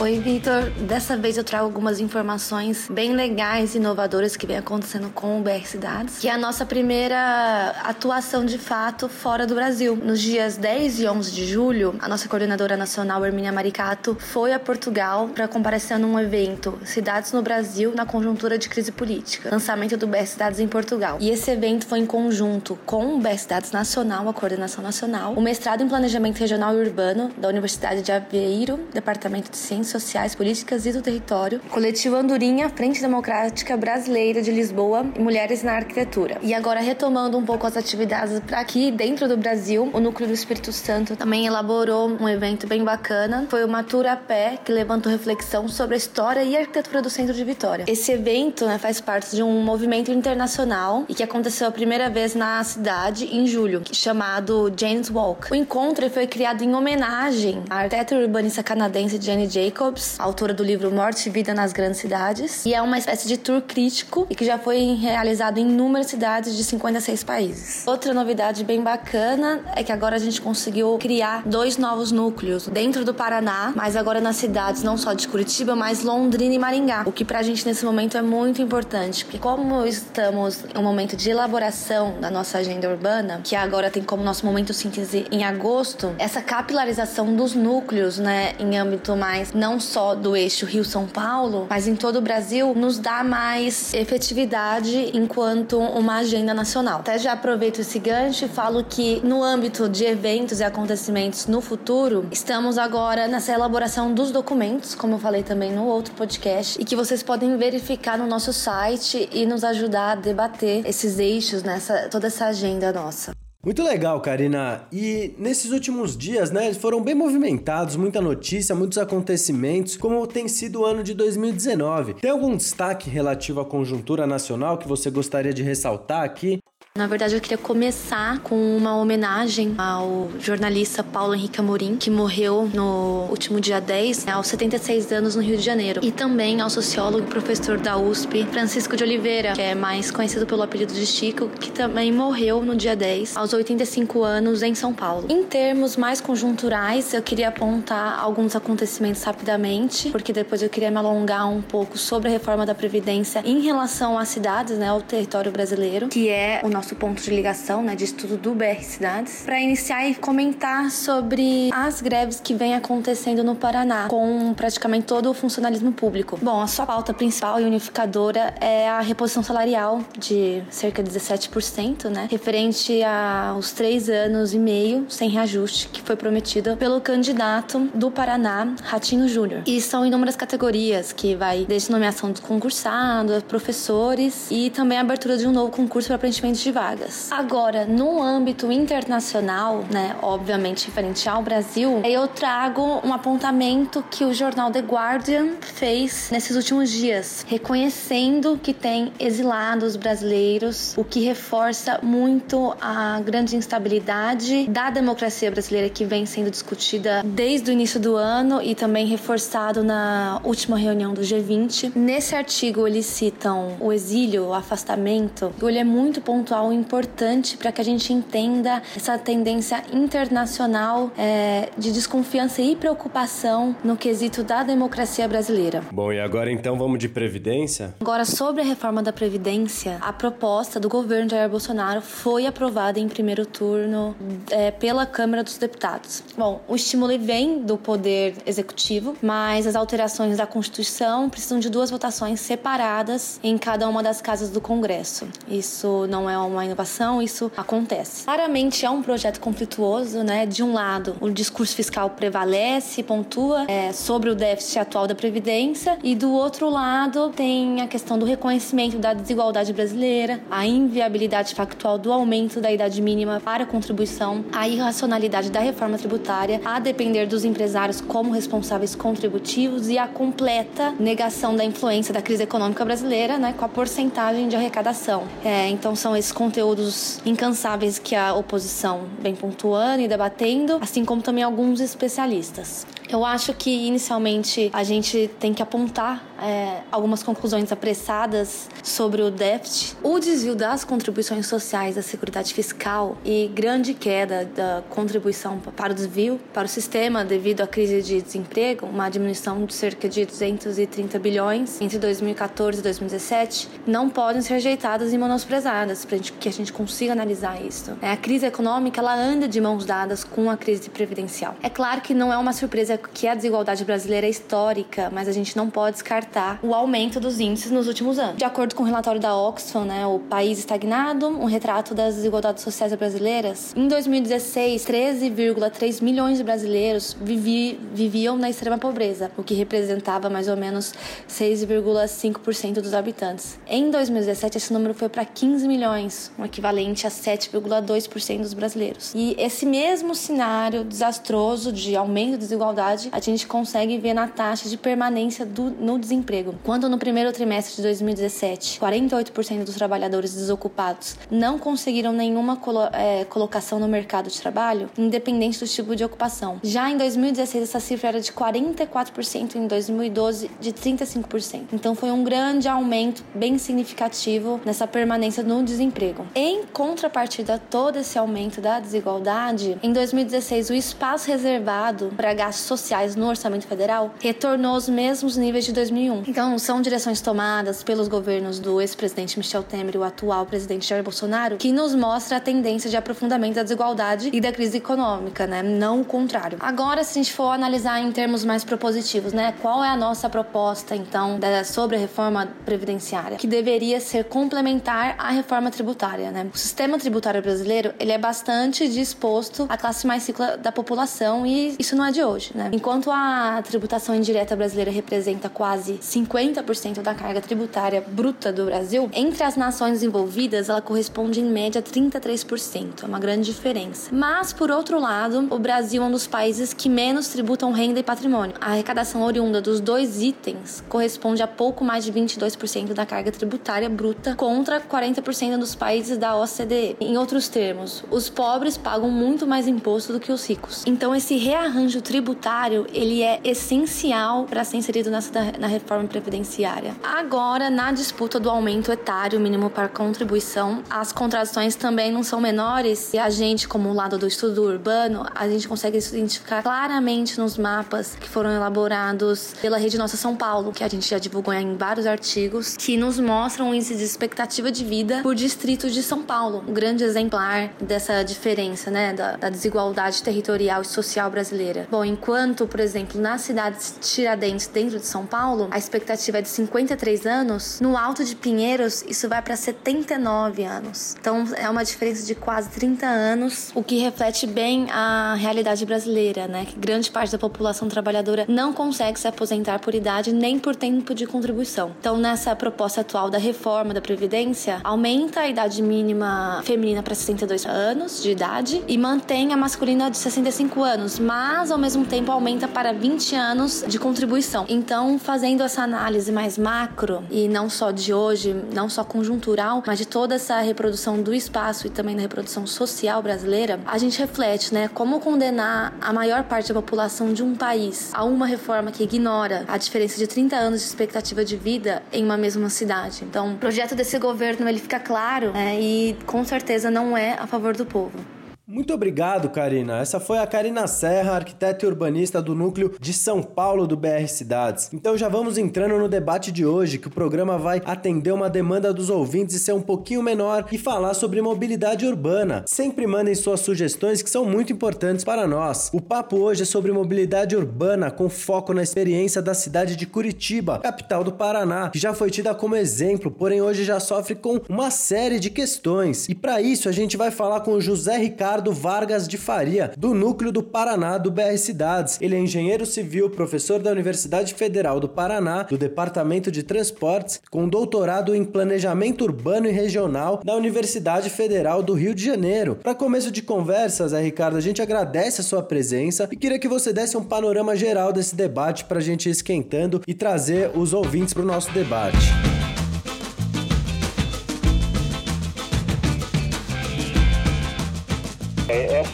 Oi, 0.00 0.20
Vitor. 0.20 0.70
Dessa 0.86 1.16
vez 1.16 1.36
eu 1.36 1.42
trago 1.42 1.64
algumas 1.64 1.98
informações 1.98 2.86
bem 2.88 3.16
legais 3.16 3.74
e 3.74 3.78
inovadoras 3.78 4.36
que 4.36 4.46
vem 4.46 4.56
acontecendo 4.56 5.10
com 5.12 5.40
o 5.40 5.42
BR 5.42 5.66
Cidades, 5.66 6.18
que 6.20 6.28
é 6.28 6.30
a 6.30 6.38
nossa 6.38 6.64
primeira 6.64 7.74
atuação 7.82 8.44
de 8.44 8.58
fato 8.58 9.08
fora 9.08 9.44
do 9.44 9.56
Brasil. 9.56 9.96
Nos 9.96 10.20
dias 10.20 10.56
10 10.56 11.00
e 11.00 11.08
11 11.08 11.32
de 11.32 11.44
julho, 11.44 11.96
a 11.98 12.08
nossa 12.08 12.28
coordenadora 12.28 12.76
nacional, 12.76 13.26
Hermínia 13.26 13.50
Maricato, 13.50 14.16
foi 14.20 14.52
a 14.52 14.60
Portugal 14.60 15.30
para 15.34 15.48
comparecer 15.48 15.98
num 15.98 16.16
evento 16.16 16.78
Cidades 16.84 17.32
no 17.32 17.42
Brasil 17.42 17.92
na 17.92 18.06
conjuntura 18.06 18.56
de 18.56 18.68
crise 18.68 18.92
política, 18.92 19.50
lançamento 19.50 19.96
do 19.96 20.06
BR 20.06 20.26
Cidades 20.26 20.60
em 20.60 20.68
Portugal. 20.68 21.18
E 21.20 21.28
esse 21.28 21.50
evento 21.50 21.84
foi 21.88 21.98
em 21.98 22.06
conjunto 22.06 22.78
com 22.86 23.16
o 23.16 23.18
BR 23.18 23.36
Cidades 23.36 23.72
Nacional, 23.72 24.28
a 24.28 24.32
coordenação 24.32 24.80
nacional, 24.84 25.32
o 25.34 25.40
mestrado 25.40 25.82
em 25.82 25.88
Planejamento 25.88 26.38
Regional 26.38 26.72
e 26.76 26.80
Urbano 26.80 27.32
da 27.36 27.48
Universidade 27.48 28.00
de 28.00 28.12
Aveiro, 28.12 28.78
Departamento 28.94 29.50
de 29.50 29.56
Ciências 29.56 29.87
Sociais, 29.88 30.34
Políticas 30.34 30.86
e 30.86 30.92
do 30.92 31.02
Território, 31.02 31.60
Coletivo 31.70 32.16
Andorinha, 32.16 32.68
Frente 32.68 33.00
Democrática 33.00 33.76
Brasileira 33.76 34.42
de 34.42 34.50
Lisboa 34.50 35.06
e 35.16 35.20
Mulheres 35.20 35.62
na 35.62 35.72
Arquitetura. 35.72 36.38
E 36.42 36.54
agora 36.54 36.80
retomando 36.80 37.38
um 37.38 37.44
pouco 37.44 37.66
as 37.66 37.76
atividades 37.76 38.40
para 38.40 38.60
aqui 38.60 38.90
dentro 38.90 39.26
do 39.26 39.36
Brasil, 39.36 39.90
o 39.92 40.00
Núcleo 40.00 40.28
do 40.28 40.34
Espírito 40.34 40.72
Santo 40.72 41.16
também 41.16 41.46
elaborou 41.46 42.08
um 42.08 42.28
evento 42.28 42.66
bem 42.66 42.84
bacana. 42.84 43.46
Foi 43.48 43.64
o 43.64 43.68
Matura 43.68 44.12
a 44.12 44.16
Pé, 44.16 44.58
que 44.64 44.70
levantou 44.70 45.10
reflexão 45.10 45.68
sobre 45.68 45.94
a 45.94 45.98
história 45.98 46.42
e 46.42 46.56
a 46.56 46.60
arquitetura 46.60 47.00
do 47.00 47.08
centro 47.08 47.34
de 47.34 47.44
Vitória. 47.44 47.84
Esse 47.88 48.12
evento 48.12 48.66
né, 48.66 48.78
faz 48.78 49.00
parte 49.00 49.34
de 49.34 49.42
um 49.42 49.62
movimento 49.62 50.10
internacional 50.10 51.04
e 51.08 51.14
que 51.14 51.22
aconteceu 51.22 51.66
a 51.66 51.70
primeira 51.70 52.10
vez 52.10 52.34
na 52.34 52.62
cidade 52.62 53.24
em 53.34 53.46
julho, 53.46 53.82
chamado 53.92 54.72
Jane's 54.78 55.10
Walk. 55.10 55.50
O 55.50 55.54
encontro 55.54 56.08
foi 56.10 56.26
criado 56.26 56.62
em 56.62 56.74
homenagem 56.74 57.62
à 57.70 57.76
arquiteta 57.76 58.14
urbanista 58.14 58.62
canadense 58.62 59.18
Jane 59.20 59.48
Jacobs 59.48 59.77
Jacobs, 59.78 60.18
autora 60.18 60.52
do 60.52 60.64
livro 60.64 60.90
Morte 60.90 61.28
e 61.28 61.30
Vida 61.30 61.54
nas 61.54 61.72
Grandes 61.72 62.00
Cidades, 62.00 62.66
e 62.66 62.74
é 62.74 62.82
uma 62.82 62.98
espécie 62.98 63.28
de 63.28 63.36
tour 63.36 63.62
crítico 63.62 64.26
e 64.28 64.34
que 64.34 64.44
já 64.44 64.58
foi 64.58 64.96
realizado 65.00 65.58
em 65.58 65.68
inúmeras 65.68 66.08
cidades 66.08 66.56
de 66.56 66.64
56 66.64 67.22
países. 67.22 67.86
Outra 67.86 68.12
novidade 68.12 68.64
bem 68.64 68.82
bacana 68.82 69.60
é 69.76 69.84
que 69.84 69.92
agora 69.92 70.16
a 70.16 70.18
gente 70.18 70.40
conseguiu 70.40 70.98
criar 70.98 71.42
dois 71.46 71.76
novos 71.76 72.10
núcleos 72.10 72.66
dentro 72.66 73.04
do 73.04 73.14
Paraná, 73.14 73.72
mas 73.76 73.94
agora 73.94 74.20
nas 74.20 74.34
cidades 74.34 74.82
não 74.82 74.96
só 74.96 75.12
de 75.12 75.28
Curitiba, 75.28 75.76
mas 75.76 76.02
Londrina 76.02 76.54
e 76.54 76.58
Maringá, 76.58 77.04
o 77.06 77.12
que 77.12 77.24
pra 77.24 77.40
gente 77.42 77.64
nesse 77.64 77.84
momento 77.84 78.18
é 78.18 78.22
muito 78.22 78.60
importante, 78.60 79.24
porque 79.24 79.38
como 79.38 79.86
estamos 79.86 80.64
em 80.74 80.78
um 80.78 80.82
momento 80.82 81.16
de 81.16 81.30
elaboração 81.30 82.18
da 82.20 82.30
nossa 82.30 82.58
agenda 82.58 82.88
urbana, 82.88 83.42
que 83.44 83.54
agora 83.54 83.90
tem 83.90 84.02
como 84.02 84.24
nosso 84.24 84.44
momento 84.44 84.74
síntese 84.74 85.24
em 85.30 85.44
agosto, 85.44 86.12
essa 86.18 86.42
capilarização 86.42 87.36
dos 87.36 87.54
núcleos, 87.54 88.18
né, 88.18 88.54
em 88.58 88.76
âmbito 88.76 89.14
mais 89.14 89.52
não 89.52 89.67
não 89.68 89.78
só 89.78 90.14
do 90.14 90.34
eixo 90.34 90.64
Rio-São 90.64 91.06
Paulo, 91.06 91.66
mas 91.68 91.86
em 91.86 91.94
todo 91.94 92.16
o 92.16 92.22
Brasil, 92.22 92.74
nos 92.74 92.98
dá 92.98 93.22
mais 93.22 93.92
efetividade 93.92 95.10
enquanto 95.12 95.78
uma 95.78 96.16
agenda 96.16 96.54
nacional. 96.54 97.00
Até 97.00 97.18
já 97.18 97.32
aproveito 97.32 97.80
esse 97.80 97.98
gancho 97.98 98.46
e 98.46 98.48
falo 98.48 98.82
que 98.82 99.20
no 99.22 99.42
âmbito 99.44 99.86
de 99.86 100.04
eventos 100.04 100.60
e 100.60 100.64
acontecimentos 100.64 101.46
no 101.46 101.60
futuro, 101.60 102.26
estamos 102.32 102.78
agora 102.78 103.28
nessa 103.28 103.52
elaboração 103.52 104.14
dos 104.14 104.30
documentos, 104.30 104.94
como 104.94 105.16
eu 105.16 105.18
falei 105.18 105.42
também 105.42 105.70
no 105.70 105.84
outro 105.84 106.14
podcast, 106.14 106.80
e 106.80 106.84
que 106.84 106.96
vocês 106.96 107.22
podem 107.22 107.54
verificar 107.58 108.16
no 108.16 108.26
nosso 108.26 108.54
site 108.54 109.28
e 109.30 109.44
nos 109.44 109.62
ajudar 109.64 110.12
a 110.12 110.14
debater 110.14 110.86
esses 110.86 111.18
eixos 111.18 111.62
nessa 111.62 112.08
toda 112.08 112.28
essa 112.28 112.46
agenda 112.46 112.90
nossa. 112.90 113.37
Muito 113.64 113.82
legal, 113.82 114.20
Karina. 114.20 114.86
E 114.92 115.34
nesses 115.36 115.72
últimos 115.72 116.16
dias, 116.16 116.50
né, 116.52 116.72
foram 116.74 117.02
bem 117.02 117.14
movimentados, 117.14 117.96
muita 117.96 118.20
notícia, 118.20 118.72
muitos 118.72 118.98
acontecimentos, 118.98 119.96
como 119.96 120.24
tem 120.28 120.46
sido 120.46 120.80
o 120.80 120.84
ano 120.86 121.02
de 121.02 121.12
2019. 121.12 122.14
Tem 122.14 122.30
algum 122.30 122.56
destaque 122.56 123.10
relativo 123.10 123.60
à 123.60 123.64
conjuntura 123.64 124.28
nacional 124.28 124.78
que 124.78 124.86
você 124.86 125.10
gostaria 125.10 125.52
de 125.52 125.64
ressaltar 125.64 126.22
aqui? 126.22 126.60
Na 126.98 127.06
verdade, 127.06 127.36
eu 127.36 127.40
queria 127.40 127.56
começar 127.56 128.40
com 128.40 128.76
uma 128.76 128.96
homenagem 128.96 129.72
ao 129.78 130.28
jornalista 130.40 131.00
Paulo 131.00 131.32
Henrique 131.32 131.60
Amorim, 131.60 131.94
que 131.94 132.10
morreu 132.10 132.68
no 132.74 133.28
último 133.30 133.60
dia 133.60 133.80
10, 133.80 134.26
aos 134.26 134.48
76 134.48 135.12
anos 135.12 135.36
no 135.36 135.42
Rio 135.42 135.56
de 135.56 135.62
Janeiro. 135.62 136.00
E 136.02 136.10
também 136.10 136.60
ao 136.60 136.68
sociólogo 136.68 137.24
e 137.24 137.30
professor 137.30 137.78
da 137.78 137.96
USP, 137.96 138.44
Francisco 138.50 138.96
de 138.96 139.04
Oliveira, 139.04 139.52
que 139.52 139.62
é 139.62 139.76
mais 139.76 140.10
conhecido 140.10 140.44
pelo 140.44 140.60
apelido 140.60 140.92
de 140.92 141.06
Chico, 141.06 141.48
que 141.60 141.70
também 141.70 142.10
morreu 142.10 142.64
no 142.64 142.74
dia 142.74 142.96
10, 142.96 143.36
aos 143.36 143.52
85 143.52 144.24
anos, 144.24 144.64
em 144.64 144.74
São 144.74 144.92
Paulo. 144.92 145.28
Em 145.28 145.44
termos 145.44 145.96
mais 145.96 146.20
conjunturais, 146.20 147.14
eu 147.14 147.22
queria 147.22 147.50
apontar 147.50 148.18
alguns 148.18 148.56
acontecimentos 148.56 149.22
rapidamente, 149.22 150.10
porque 150.10 150.32
depois 150.32 150.64
eu 150.64 150.68
queria 150.68 150.90
me 150.90 150.96
alongar 150.96 151.48
um 151.48 151.62
pouco 151.62 151.96
sobre 151.96 152.26
a 152.26 152.32
reforma 152.32 152.66
da 152.66 152.74
Previdência 152.74 153.40
em 153.44 153.60
relação 153.60 154.18
às 154.18 154.26
cidades, 154.30 154.76
né, 154.76 154.88
ao 154.88 155.00
território 155.00 155.52
brasileiro, 155.52 156.08
que 156.08 156.28
é 156.28 156.60
o 156.64 156.68
nosso 156.68 156.87
nosso 156.88 156.96
ponto 156.96 157.22
de 157.22 157.30
ligação, 157.30 157.82
né, 157.82 157.94
de 157.94 158.04
estudo 158.04 158.38
do 158.38 158.54
BR 158.54 158.80
Cidades, 158.80 159.42
para 159.44 159.60
iniciar 159.60 160.08
e 160.08 160.14
comentar 160.14 160.90
sobre 160.90 161.68
as 161.72 162.00
greves 162.00 162.40
que 162.40 162.54
vem 162.54 162.74
acontecendo 162.74 163.44
no 163.44 163.54
Paraná, 163.54 164.08
com 164.08 164.54
praticamente 164.54 165.06
todo 165.06 165.28
o 165.28 165.34
funcionalismo 165.34 165.92
público. 165.92 166.38
Bom, 166.40 166.62
a 166.62 166.66
sua 166.66 166.86
pauta 166.86 167.12
principal 167.12 167.60
e 167.60 167.64
unificadora 167.64 168.54
é 168.58 168.88
a 168.88 169.00
reposição 169.00 169.42
salarial 169.42 170.00
de 170.18 170.62
cerca 170.70 171.02
de 171.02 171.10
17%, 171.10 172.08
né, 172.08 172.26
referente 172.30 173.02
aos 173.02 173.72
três 173.72 174.08
anos 174.08 174.54
e 174.54 174.58
meio 174.58 175.04
sem 175.10 175.28
reajuste 175.28 175.88
que 175.88 176.00
foi 176.00 176.16
prometido 176.16 176.74
pelo 176.76 177.00
candidato 177.02 177.90
do 177.94 178.10
Paraná, 178.10 178.74
Ratinho 178.82 179.28
Júnior. 179.28 179.62
E 179.66 179.80
são 179.80 180.06
inúmeras 180.06 180.36
categorias 180.36 181.12
que 181.12 181.34
vai 181.34 181.66
desde 181.68 181.90
nomeação 181.90 182.30
dos 182.30 182.40
concursados, 182.40 183.42
professores 183.42 184.46
e 184.50 184.70
também 184.70 184.96
a 184.96 185.02
abertura 185.02 185.36
de 185.36 185.46
um 185.46 185.52
novo 185.52 185.70
concurso 185.70 186.08
para 186.08 186.16
preenchimento 186.16 186.58
de 186.58 186.67
vagas. 186.70 187.30
Agora, 187.30 187.84
no 187.86 188.22
âmbito 188.22 188.70
internacional, 188.70 189.84
né, 189.90 190.16
obviamente 190.22 190.86
diferente 190.86 191.28
ao 191.28 191.42
Brasil, 191.42 192.02
eu 192.04 192.26
trago 192.26 193.00
um 193.04 193.12
apontamento 193.12 194.04
que 194.10 194.24
o 194.24 194.32
jornal 194.32 194.70
The 194.70 194.80
Guardian 194.80 195.56
fez 195.60 196.30
nesses 196.30 196.56
últimos 196.56 196.90
dias, 196.90 197.44
reconhecendo 197.48 198.58
que 198.62 198.72
tem 198.72 199.12
exilados 199.18 199.96
brasileiros, 199.96 200.96
o 200.96 201.04
que 201.04 201.20
reforça 201.20 202.00
muito 202.02 202.74
a 202.80 203.20
grande 203.20 203.56
instabilidade 203.56 204.66
da 204.68 204.90
democracia 204.90 205.50
brasileira 205.50 205.88
que 205.88 206.04
vem 206.04 206.26
sendo 206.26 206.50
discutida 206.50 207.22
desde 207.24 207.70
o 207.70 207.72
início 207.72 208.00
do 208.00 208.16
ano 208.16 208.60
e 208.62 208.74
também 208.74 209.06
reforçado 209.06 209.82
na 209.82 210.40
última 210.44 210.76
reunião 210.76 211.14
do 211.14 211.20
G20. 211.20 211.92
Nesse 211.94 212.34
artigo 212.34 212.86
eles 212.86 213.06
citam 213.06 213.76
o 213.80 213.92
exílio, 213.92 214.46
o 214.46 214.54
afastamento. 214.54 215.52
Ele 215.62 215.78
é 215.78 215.84
muito 215.84 216.20
pontual 216.20 216.57
importante 216.72 217.56
para 217.56 217.72
que 217.72 217.80
a 217.80 217.84
gente 217.84 218.12
entenda 218.12 218.82
essa 218.96 219.16
tendência 219.18 219.82
internacional 219.92 221.10
é, 221.16 221.70
de 221.76 221.92
desconfiança 221.92 222.60
e 222.62 222.76
preocupação 222.76 223.74
no 223.84 223.96
quesito 223.96 224.42
da 224.42 224.62
democracia 224.62 225.26
brasileira. 225.28 225.82
Bom, 225.90 226.12
e 226.12 226.20
agora 226.20 226.50
então 226.50 226.76
vamos 226.76 226.98
de 226.98 227.08
previdência? 227.08 227.94
Agora 228.00 228.24
sobre 228.24 228.62
a 228.62 228.64
reforma 228.64 229.02
da 229.02 229.12
previdência, 229.12 229.98
a 230.00 230.12
proposta 230.12 230.78
do 230.78 230.88
governo 230.88 231.30
Jair 231.30 231.48
Bolsonaro 231.48 232.00
foi 232.00 232.46
aprovada 232.46 232.98
em 232.98 233.08
primeiro 233.08 233.46
turno 233.46 234.14
é, 234.50 234.70
pela 234.70 235.06
Câmara 235.06 235.42
dos 235.42 235.58
Deputados. 235.58 236.22
Bom, 236.36 236.60
o 236.68 236.74
estímulo 236.74 237.18
vem 237.18 237.62
do 237.62 237.76
poder 237.76 238.34
executivo, 238.44 239.16
mas 239.22 239.66
as 239.66 239.74
alterações 239.74 240.36
da 240.36 240.46
Constituição 240.46 241.30
precisam 241.30 241.58
de 241.58 241.70
duas 241.70 241.90
votações 241.90 242.40
separadas 242.40 243.40
em 243.42 243.56
cada 243.56 243.88
uma 243.88 244.02
das 244.02 244.20
casas 244.20 244.50
do 244.50 244.60
Congresso. 244.60 245.26
Isso 245.48 246.06
não 246.08 246.28
é 246.28 246.38
uma 246.48 246.64
inovação, 246.64 247.22
isso 247.22 247.50
acontece. 247.56 248.24
Claramente 248.24 248.84
é 248.84 248.90
um 248.90 249.02
projeto 249.02 249.40
conflituoso, 249.40 250.22
né? 250.22 250.46
De 250.46 250.62
um 250.62 250.72
lado, 250.72 251.16
o 251.20 251.30
discurso 251.30 251.74
fiscal 251.74 252.10
prevalece, 252.10 253.02
pontua 253.02 253.64
é, 253.68 253.92
sobre 253.92 254.30
o 254.30 254.34
déficit 254.34 254.78
atual 254.78 255.06
da 255.06 255.14
Previdência, 255.14 255.98
e 256.02 256.14
do 256.14 256.32
outro 256.32 256.68
lado, 256.68 257.30
tem 257.30 257.80
a 257.80 257.86
questão 257.86 258.18
do 258.18 258.24
reconhecimento 258.24 258.98
da 258.98 259.12
desigualdade 259.12 259.72
brasileira, 259.72 260.40
a 260.50 260.66
inviabilidade 260.66 261.54
factual 261.54 261.98
do 261.98 262.12
aumento 262.12 262.60
da 262.60 262.70
idade 262.70 263.00
mínima 263.00 263.40
para 263.44 263.66
contribuição, 263.66 264.44
a 264.52 264.68
irracionalidade 264.68 265.50
da 265.50 265.60
reforma 265.60 265.98
tributária, 265.98 266.60
a 266.64 266.78
depender 266.78 267.26
dos 267.26 267.44
empresários 267.44 268.00
como 268.00 268.32
responsáveis 268.32 268.94
contributivos 268.94 269.88
e 269.88 269.98
a 269.98 270.06
completa 270.06 270.94
negação 270.98 271.54
da 271.54 271.64
influência 271.64 272.12
da 272.12 272.22
crise 272.22 272.42
econômica 272.42 272.84
brasileira, 272.84 273.38
né, 273.38 273.54
com 273.56 273.64
a 273.64 273.68
porcentagem 273.68 274.48
de 274.48 274.56
arrecadação. 274.56 275.24
É, 275.44 275.68
então 275.68 275.94
são 275.94 276.16
esses 276.16 276.32
conteúdos 276.38 277.20
incansáveis 277.26 277.98
que 277.98 278.14
a 278.14 278.32
oposição 278.32 279.08
vem 279.20 279.34
pontuando 279.34 280.02
e 280.02 280.06
debatendo, 280.06 280.78
assim 280.80 281.04
como 281.04 281.20
também 281.20 281.42
alguns 281.42 281.80
especialistas. 281.80 282.86
Eu 283.10 283.24
acho 283.24 283.52
que 283.52 283.70
inicialmente 283.88 284.70
a 284.72 284.84
gente 284.84 285.28
tem 285.40 285.52
que 285.52 285.60
apontar 285.60 286.22
é, 286.40 286.82
algumas 286.90 287.22
conclusões 287.22 287.72
apressadas 287.72 288.68
sobre 288.82 289.22
o 289.22 289.30
déficit, 289.30 289.96
o 290.02 290.18
desvio 290.18 290.54
das 290.54 290.84
contribuições 290.84 291.46
sociais 291.46 291.96
da 291.96 292.02
Seguridade 292.02 292.54
Fiscal 292.54 293.16
e 293.24 293.50
grande 293.52 293.94
queda 293.94 294.44
da 294.44 294.82
contribuição 294.88 295.58
para 295.58 295.92
o 295.92 295.94
desvio 295.94 296.40
para 296.52 296.66
o 296.66 296.68
sistema 296.68 297.24
devido 297.24 297.60
à 297.62 297.66
crise 297.66 298.02
de 298.02 298.22
desemprego, 298.22 298.86
uma 298.86 299.08
diminuição 299.08 299.64
de 299.64 299.74
cerca 299.74 300.08
de 300.08 300.24
230 300.24 301.18
bilhões 301.18 301.80
entre 301.80 301.98
2014 301.98 302.80
e 302.80 302.82
2017, 302.82 303.68
não 303.86 304.08
podem 304.08 304.40
ser 304.42 304.54
rejeitadas 304.54 305.12
e 305.12 305.18
menosprezadas 305.18 306.04
para 306.04 306.18
que 306.18 306.48
a 306.48 306.52
gente 306.52 306.72
consiga 306.72 307.12
analisar 307.12 307.60
isso. 307.60 307.96
É, 308.00 308.12
a 308.12 308.16
crise 308.16 308.46
econômica 308.46 309.00
ela 309.00 309.14
anda 309.14 309.48
de 309.48 309.60
mãos 309.60 309.84
dadas 309.84 310.24
com 310.24 310.50
a 310.50 310.56
crise 310.56 310.88
previdencial. 310.90 311.56
É 311.62 311.70
claro 311.70 312.00
que 312.00 312.14
não 312.14 312.32
é 312.32 312.38
uma 312.38 312.52
surpresa 312.52 312.98
que 312.98 313.26
a 313.26 313.34
desigualdade 313.34 313.84
brasileira 313.84 314.26
é 314.26 314.30
histórica, 314.30 315.10
mas 315.12 315.28
a 315.28 315.32
gente 315.32 315.56
não 315.56 315.68
pode 315.68 315.94
descartar 315.96 316.27
o 316.62 316.74
aumento 316.74 317.18
dos 317.20 317.40
índices 317.40 317.70
nos 317.70 317.86
últimos 317.86 318.18
anos. 318.18 318.36
De 318.36 318.44
acordo 318.44 318.74
com 318.74 318.82
o 318.82 318.86
relatório 318.86 319.20
da 319.20 319.36
Oxfam, 319.36 319.84
né, 319.84 320.06
o 320.06 320.18
país 320.18 320.58
estagnado, 320.58 321.26
um 321.28 321.44
retrato 321.44 321.94
das 321.94 322.16
desigualdades 322.16 322.62
sociais 322.62 322.94
brasileiras. 322.94 323.74
Em 323.76 323.88
2016, 323.88 324.84
13,3 324.84 326.02
milhões 326.02 326.38
de 326.38 326.44
brasileiros 326.44 327.16
vivi, 327.20 327.78
viviam 327.92 328.36
na 328.36 328.50
extrema 328.50 328.78
pobreza, 328.78 329.30
o 329.36 329.42
que 329.42 329.54
representava 329.54 330.28
mais 330.28 330.48
ou 330.48 330.56
menos 330.56 330.92
6,5% 331.28 332.74
dos 332.74 332.94
habitantes. 332.94 333.58
Em 333.66 333.90
2017, 333.90 334.58
esse 334.58 334.72
número 334.72 334.94
foi 334.94 335.08
para 335.08 335.24
15 335.24 335.66
milhões, 335.66 336.32
um 336.38 336.44
equivalente 336.44 337.06
a 337.06 337.10
7,2% 337.10 338.40
dos 338.40 338.54
brasileiros. 338.54 339.12
E 339.14 339.34
esse 339.38 339.64
mesmo 339.66 340.14
cenário 340.14 340.84
desastroso 340.84 341.72
de 341.72 341.96
aumento 341.96 342.32
da 342.32 342.36
desigualdade 342.38 343.08
a 343.12 343.20
gente 343.20 343.46
consegue 343.46 343.98
ver 343.98 344.14
na 344.14 344.28
taxa 344.28 344.68
de 344.68 344.76
permanência 344.76 345.44
do, 345.44 345.70
no 345.70 345.98
desemprego. 345.98 346.17
Quando 346.64 346.88
no 346.88 346.98
primeiro 346.98 347.32
trimestre 347.32 347.76
de 347.76 347.82
2017, 347.82 348.78
48% 348.80 349.64
dos 349.64 349.74
trabalhadores 349.74 350.34
desocupados 350.34 351.16
não 351.30 351.58
conseguiram 351.58 352.12
nenhuma 352.12 352.56
colo 352.56 352.88
é, 352.92 353.24
colocação 353.24 353.78
no 353.78 353.88
mercado 353.88 354.28
de 354.28 354.40
trabalho, 354.40 354.88
independente 354.96 355.58
do 355.58 355.66
tipo 355.66 355.94
de 355.94 356.04
ocupação. 356.04 356.60
Já 356.62 356.90
em 356.90 356.96
2016, 356.96 357.64
essa 357.64 357.80
cifra 357.80 358.08
era 358.08 358.20
de 358.20 358.32
44%, 358.32 359.56
em 359.56 359.66
2012, 359.66 360.50
de 360.60 360.72
35%. 360.72 361.66
Então 361.72 361.94
foi 361.94 362.10
um 362.10 362.24
grande 362.24 362.68
aumento 362.68 363.24
bem 363.34 363.58
significativo 363.58 364.60
nessa 364.64 364.86
permanência 364.86 365.42
no 365.42 365.62
desemprego. 365.62 366.26
Em 366.34 366.64
contrapartida, 366.72 367.60
todo 367.70 367.98
esse 367.98 368.18
aumento 368.18 368.60
da 368.60 368.80
desigualdade, 368.80 369.78
em 369.82 369.92
2016, 369.92 370.70
o 370.70 370.74
espaço 370.74 371.28
reservado 371.28 372.12
para 372.16 372.34
gastos 372.34 372.66
sociais 372.66 373.16
no 373.16 373.28
orçamento 373.28 373.66
federal 373.66 374.14
retornou 374.20 374.74
aos 374.74 374.88
mesmos 374.88 375.36
níveis 375.36 375.64
de 375.64 375.72
2001. 376.08 376.24
Então, 376.26 376.58
são 376.58 376.80
direções 376.80 377.20
tomadas 377.20 377.82
pelos 377.82 378.08
governos 378.08 378.58
do 378.58 378.80
ex-presidente 378.80 379.38
Michel 379.38 379.62
Temer 379.62 379.94
e 379.94 379.98
o 379.98 380.04
atual 380.04 380.46
presidente 380.46 380.88
Jair 380.88 381.02
Bolsonaro 381.02 381.56
que 381.56 381.72
nos 381.72 381.94
mostra 381.94 382.38
a 382.38 382.40
tendência 382.40 382.90
de 382.90 382.96
aprofundamento 382.96 383.56
da 383.56 383.62
desigualdade 383.62 384.30
e 384.32 384.40
da 384.40 384.52
crise 384.52 384.78
econômica, 384.78 385.46
né? 385.46 385.62
Não 385.62 386.00
o 386.00 386.04
contrário. 386.04 386.58
Agora, 386.60 387.04
se 387.04 387.18
a 387.18 387.22
gente 387.22 387.32
for 387.32 387.50
analisar 387.50 388.00
em 388.00 388.10
termos 388.10 388.44
mais 388.44 388.64
propositivos, 388.64 389.32
né? 389.32 389.54
Qual 389.60 389.84
é 389.84 389.88
a 389.88 389.96
nossa 389.96 390.28
proposta, 390.28 390.96
então, 390.96 391.38
sobre 391.64 391.96
a 391.96 391.98
reforma 391.98 392.48
previdenciária? 392.64 393.36
Que 393.36 393.46
deveria 393.46 394.00
ser 394.00 394.24
complementar 394.24 395.14
à 395.18 395.30
reforma 395.30 395.70
tributária, 395.70 396.30
né? 396.30 396.50
O 396.52 396.58
sistema 396.58 396.98
tributário 396.98 397.42
brasileiro, 397.42 397.92
ele 397.98 398.12
é 398.12 398.18
bastante 398.18 398.88
disposto 398.88 399.66
à 399.68 399.76
classe 399.76 400.06
mais 400.06 400.22
cicla 400.22 400.56
da 400.56 400.72
população 400.72 401.46
e 401.46 401.74
isso 401.78 401.96
não 401.96 402.04
é 402.04 402.12
de 402.12 402.22
hoje, 402.22 402.52
né? 402.54 402.70
Enquanto 402.72 403.10
a 403.10 403.60
tributação 403.62 404.14
indireta 404.14 404.56
brasileira 404.56 404.90
representa 404.90 405.48
quase 405.48 405.97
50% 406.00 407.02
da 407.02 407.14
carga 407.14 407.40
tributária 407.40 408.04
bruta 408.06 408.52
do 408.52 408.66
Brasil, 408.66 409.10
entre 409.12 409.44
as 409.44 409.56
nações 409.56 410.02
envolvidas 410.02 410.68
ela 410.68 410.80
corresponde 410.80 411.40
em 411.40 411.44
média 411.44 411.80
a 411.80 411.82
33%, 411.82 413.02
é 413.02 413.06
uma 413.06 413.18
grande 413.18 413.52
diferença. 413.52 414.10
Mas, 414.12 414.52
por 414.52 414.70
outro 414.70 414.98
lado, 414.98 415.46
o 415.50 415.58
Brasil 415.58 416.02
é 416.02 416.06
um 416.06 416.10
dos 416.10 416.26
países 416.26 416.72
que 416.72 416.88
menos 416.88 417.28
tributam 417.28 417.72
renda 417.72 418.00
e 418.00 418.02
patrimônio. 418.02 418.54
A 418.60 418.72
arrecadação 418.72 419.22
oriunda 419.22 419.60
dos 419.60 419.80
dois 419.80 420.22
itens 420.22 420.82
corresponde 420.88 421.42
a 421.42 421.46
pouco 421.46 421.84
mais 421.84 422.04
de 422.04 422.12
22% 422.12 422.92
da 422.92 423.06
carga 423.06 423.30
tributária 423.30 423.88
bruta 423.88 424.34
contra 424.34 424.80
40% 424.80 425.58
dos 425.58 425.74
países 425.74 426.16
da 426.18 426.36
OCDE. 426.36 426.96
Em 427.00 427.16
outros 427.16 427.48
termos, 427.48 428.04
os 428.10 428.28
pobres 428.28 428.76
pagam 428.76 429.10
muito 429.10 429.46
mais 429.46 429.66
imposto 429.66 430.12
do 430.12 430.20
que 430.20 430.32
os 430.32 430.46
ricos. 430.46 430.84
Então, 430.86 431.14
esse 431.14 431.36
rearranjo 431.36 432.00
tributário 432.00 432.86
ele 432.92 433.22
é 433.22 433.40
essencial 433.44 434.44
para 434.44 434.64
ser 434.64 434.76
inserido 434.76 435.10
nessa 435.10 435.30
na 435.58 435.66
reforma 435.88 436.06
previdenciária. 436.06 436.94
Agora, 437.02 437.70
na 437.70 437.90
disputa 437.90 438.38
do 438.38 438.50
aumento 438.50 438.92
etário 438.92 439.40
mínimo 439.40 439.70
para 439.70 439.88
contribuição, 439.88 440.82
as 440.90 441.12
contradições 441.12 441.74
também 441.74 442.12
não 442.12 442.22
são 442.22 442.40
menores 442.40 443.14
e 443.14 443.18
a 443.18 443.30
gente, 443.30 443.66
como 443.66 443.92
lado 443.94 444.18
do 444.18 444.26
estudo 444.26 444.62
urbano, 444.64 445.24
a 445.34 445.48
gente 445.48 445.66
consegue 445.66 445.96
identificar 445.96 446.62
claramente 446.62 447.40
nos 447.40 447.56
mapas 447.56 448.16
que 448.20 448.28
foram 448.28 448.50
elaborados 448.50 449.54
pela 449.62 449.78
Rede 449.78 449.96
Nossa 449.96 450.18
São 450.18 450.36
Paulo, 450.36 450.72
que 450.72 450.84
a 450.84 450.88
gente 450.88 451.08
já 451.08 451.18
divulgou 451.18 451.54
em 451.54 451.74
vários 451.76 452.06
artigos, 452.06 452.76
que 452.76 452.98
nos 452.98 453.18
mostram 453.18 453.70
o 453.70 453.74
índice 453.74 453.96
de 453.96 454.04
expectativa 454.04 454.70
de 454.70 454.84
vida 454.84 455.20
por 455.22 455.34
distrito 455.34 455.88
de 455.88 456.02
São 456.02 456.22
Paulo, 456.22 456.62
um 456.68 456.74
grande 456.74 457.02
exemplar 457.02 457.70
dessa 457.80 458.22
diferença, 458.22 458.90
né, 458.90 459.14
da, 459.14 459.36
da 459.36 459.48
desigualdade 459.48 460.22
territorial 460.22 460.82
e 460.82 460.84
social 460.84 461.30
brasileira. 461.30 461.86
Bom, 461.90 462.04
enquanto, 462.04 462.66
por 462.66 462.80
exemplo, 462.80 463.18
nas 463.18 463.40
cidades 463.40 463.96
Tiradentes, 464.00 464.66
dentro 464.66 464.98
de 464.98 465.06
São 465.06 465.24
Paulo, 465.24 465.68
a 465.70 465.77
expectativa 465.78 466.38
é 466.38 466.42
de 466.42 466.48
53 466.48 467.26
anos, 467.26 467.80
no 467.80 467.96
Alto 467.96 468.24
de 468.24 468.34
Pinheiros 468.34 469.02
isso 469.06 469.28
vai 469.28 469.42
para 469.42 469.56
79 469.56 470.64
anos. 470.64 471.16
Então 471.20 471.44
é 471.56 471.68
uma 471.68 471.84
diferença 471.84 472.26
de 472.26 472.34
quase 472.34 472.68
30 472.70 473.06
anos, 473.06 473.70
o 473.74 473.82
que 473.82 473.98
reflete 473.98 474.46
bem 474.46 474.90
a 474.90 475.34
realidade 475.34 475.84
brasileira, 475.86 476.46
né, 476.46 476.64
que 476.64 476.78
grande 476.78 477.10
parte 477.10 477.32
da 477.32 477.38
população 477.38 477.88
trabalhadora 477.88 478.44
não 478.48 478.72
consegue 478.72 479.18
se 479.18 479.28
aposentar 479.28 479.78
por 479.78 479.94
idade 479.94 480.32
nem 480.32 480.58
por 480.58 480.74
tempo 480.74 481.14
de 481.14 481.26
contribuição. 481.26 481.92
Então, 482.00 482.16
nessa 482.16 482.54
proposta 482.56 483.00
atual 483.00 483.30
da 483.30 483.38
reforma 483.38 483.94
da 483.94 484.00
Previdência, 484.00 484.80
aumenta 484.84 485.40
a 485.40 485.48
idade 485.48 485.82
mínima 485.82 486.60
feminina 486.64 487.02
para 487.02 487.14
62 487.14 487.66
anos 487.66 488.22
de 488.22 488.30
idade 488.30 488.82
e 488.86 488.96
mantém 488.96 489.52
a 489.52 489.56
masculina 489.56 490.10
de 490.10 490.16
65 490.16 490.82
anos, 490.82 491.18
mas 491.18 491.70
ao 491.70 491.78
mesmo 491.78 492.04
tempo 492.04 492.30
aumenta 492.32 492.66
para 492.66 492.92
20 492.92 493.34
anos 493.34 493.84
de 493.86 493.98
contribuição. 493.98 494.64
Então, 494.68 495.18
fazendo 495.18 495.57
essa 495.62 495.82
análise 495.82 496.30
mais 496.32 496.58
macro 496.58 497.24
e 497.30 497.48
não 497.48 497.68
só 497.68 497.90
de 497.90 498.12
hoje, 498.12 498.54
não 498.72 498.88
só 498.88 499.04
conjuntural, 499.04 499.82
mas 499.86 499.98
de 499.98 500.06
toda 500.06 500.34
essa 500.34 500.60
reprodução 500.60 501.20
do 501.20 501.34
espaço 501.34 501.86
e 501.86 501.90
também 501.90 502.16
da 502.16 502.22
reprodução 502.22 502.66
social 502.66 503.22
brasileira, 503.22 503.80
a 503.86 503.98
gente 503.98 504.18
reflete, 504.18 504.72
né, 504.72 504.88
como 504.92 505.20
condenar 505.20 505.94
a 506.00 506.12
maior 506.12 506.44
parte 506.44 506.68
da 506.68 506.74
população 506.74 507.32
de 507.32 507.42
um 507.42 507.54
país 507.54 508.10
a 508.12 508.24
uma 508.24 508.46
reforma 508.46 508.90
que 508.90 509.02
ignora 509.02 509.64
a 509.68 509.76
diferença 509.76 510.18
de 510.18 510.26
30 510.26 510.56
anos 510.56 510.80
de 510.80 510.86
expectativa 510.86 511.44
de 511.44 511.56
vida 511.56 512.02
em 512.12 512.24
uma 512.24 512.36
mesma 512.36 512.68
cidade. 512.70 513.24
Então, 513.24 513.52
o 513.52 513.56
projeto 513.56 513.94
desse 513.94 514.18
governo 514.18 514.68
ele 514.68 514.78
fica 514.78 515.00
claro 515.00 515.52
né, 515.52 515.80
e 515.80 516.16
com 516.26 516.44
certeza 516.44 516.90
não 516.90 517.16
é 517.16 517.34
a 517.38 517.46
favor 517.46 517.76
do 517.76 517.84
povo. 517.84 518.37
Muito 518.70 518.92
obrigado, 518.92 519.48
Karina. 519.48 519.96
Essa 519.96 520.20
foi 520.20 520.36
a 520.36 520.46
Karina 520.46 520.86
Serra, 520.86 521.36
arquiteta 521.36 521.86
e 521.86 521.88
urbanista 521.88 522.42
do 522.42 522.54
núcleo 522.54 522.94
de 523.00 523.14
São 523.14 523.42
Paulo 523.42 523.86
do 523.86 523.96
BR 523.96 524.26
Cidades. 524.28 524.90
Então 524.92 525.16
já 525.16 525.26
vamos 525.26 525.56
entrando 525.56 525.98
no 525.98 526.06
debate 526.06 526.52
de 526.52 526.66
hoje, 526.66 526.98
que 526.98 527.08
o 527.08 527.10
programa 527.10 527.56
vai 527.56 527.80
atender 527.86 528.30
uma 528.30 528.50
demanda 528.50 528.92
dos 528.92 529.08
ouvintes 529.08 529.56
e 529.56 529.58
ser 529.58 529.72
um 529.72 529.80
pouquinho 529.80 530.22
menor 530.22 530.66
e 530.70 530.76
falar 530.76 531.14
sobre 531.14 531.40
mobilidade 531.40 532.06
urbana. 532.06 532.62
Sempre 532.66 533.06
mandem 533.06 533.34
suas 533.34 533.60
sugestões 533.60 534.20
que 534.20 534.28
são 534.28 534.44
muito 534.44 534.70
importantes 534.70 535.24
para 535.24 535.46
nós. 535.46 535.88
O 535.90 536.02
papo 536.02 536.36
hoje 536.36 536.64
é 536.64 536.66
sobre 536.66 536.92
mobilidade 536.92 537.56
urbana 537.56 538.10
com 538.10 538.28
foco 538.28 538.74
na 538.74 538.82
experiência 538.82 539.40
da 539.40 539.54
cidade 539.54 539.96
de 539.96 540.04
Curitiba, 540.04 540.78
capital 540.80 541.24
do 541.24 541.32
Paraná, 541.32 541.88
que 541.88 541.98
já 541.98 542.12
foi 542.12 542.30
tida 542.30 542.54
como 542.54 542.76
exemplo, 542.76 543.30
porém 543.30 543.62
hoje 543.62 543.82
já 543.82 543.98
sofre 543.98 544.34
com 544.34 544.60
uma 544.68 544.90
série 544.90 545.40
de 545.40 545.48
questões. 545.48 546.28
E 546.28 546.34
para 546.34 546.60
isso 546.60 546.86
a 546.86 546.92
gente 546.92 547.16
vai 547.16 547.30
falar 547.30 547.60
com 547.60 547.72
o 547.72 547.80
José 547.80 548.18
Ricardo 548.18 548.57
Ricardo 548.58 548.72
Vargas 548.72 549.28
de 549.28 549.38
Faria, 549.38 549.92
do 549.96 550.12
Núcleo 550.12 550.50
do 550.50 550.64
Paraná 550.64 551.16
do 551.16 551.30
BR 551.30 551.56
Cidades. 551.56 552.18
Ele 552.20 552.34
é 552.34 552.40
engenheiro 552.40 552.84
civil, 552.84 553.30
professor 553.30 553.78
da 553.78 553.92
Universidade 553.92 554.52
Federal 554.52 554.98
do 554.98 555.08
Paraná, 555.08 555.62
do 555.62 555.78
Departamento 555.78 556.50
de 556.50 556.64
Transportes, 556.64 557.40
com 557.52 557.68
doutorado 557.68 558.34
em 558.34 558.44
Planejamento 558.44 559.22
Urbano 559.22 559.68
e 559.68 559.70
Regional 559.70 560.40
da 560.44 560.56
Universidade 560.56 561.30
Federal 561.30 561.84
do 561.84 561.94
Rio 561.94 562.16
de 562.16 562.24
Janeiro. 562.24 562.74
Para 562.82 562.96
começo 562.96 563.30
de 563.30 563.42
conversa, 563.42 564.08
Zé 564.08 564.20
Ricardo, 564.20 564.56
a 564.56 564.60
gente 564.60 564.82
agradece 564.82 565.40
a 565.40 565.44
sua 565.44 565.62
presença 565.62 566.28
e 566.32 566.36
queria 566.36 566.58
que 566.58 566.66
você 566.66 566.92
desse 566.92 567.16
um 567.16 567.22
panorama 567.22 567.76
geral 567.76 568.12
desse 568.12 568.34
debate 568.34 568.86
para 568.86 568.98
a 568.98 569.02
gente 569.02 569.28
ir 569.28 569.32
esquentando 569.32 570.02
e 570.04 570.14
trazer 570.14 570.72
os 570.74 570.92
ouvintes 570.92 571.32
para 571.32 571.44
o 571.44 571.46
nosso 571.46 571.70
debate. 571.70 572.57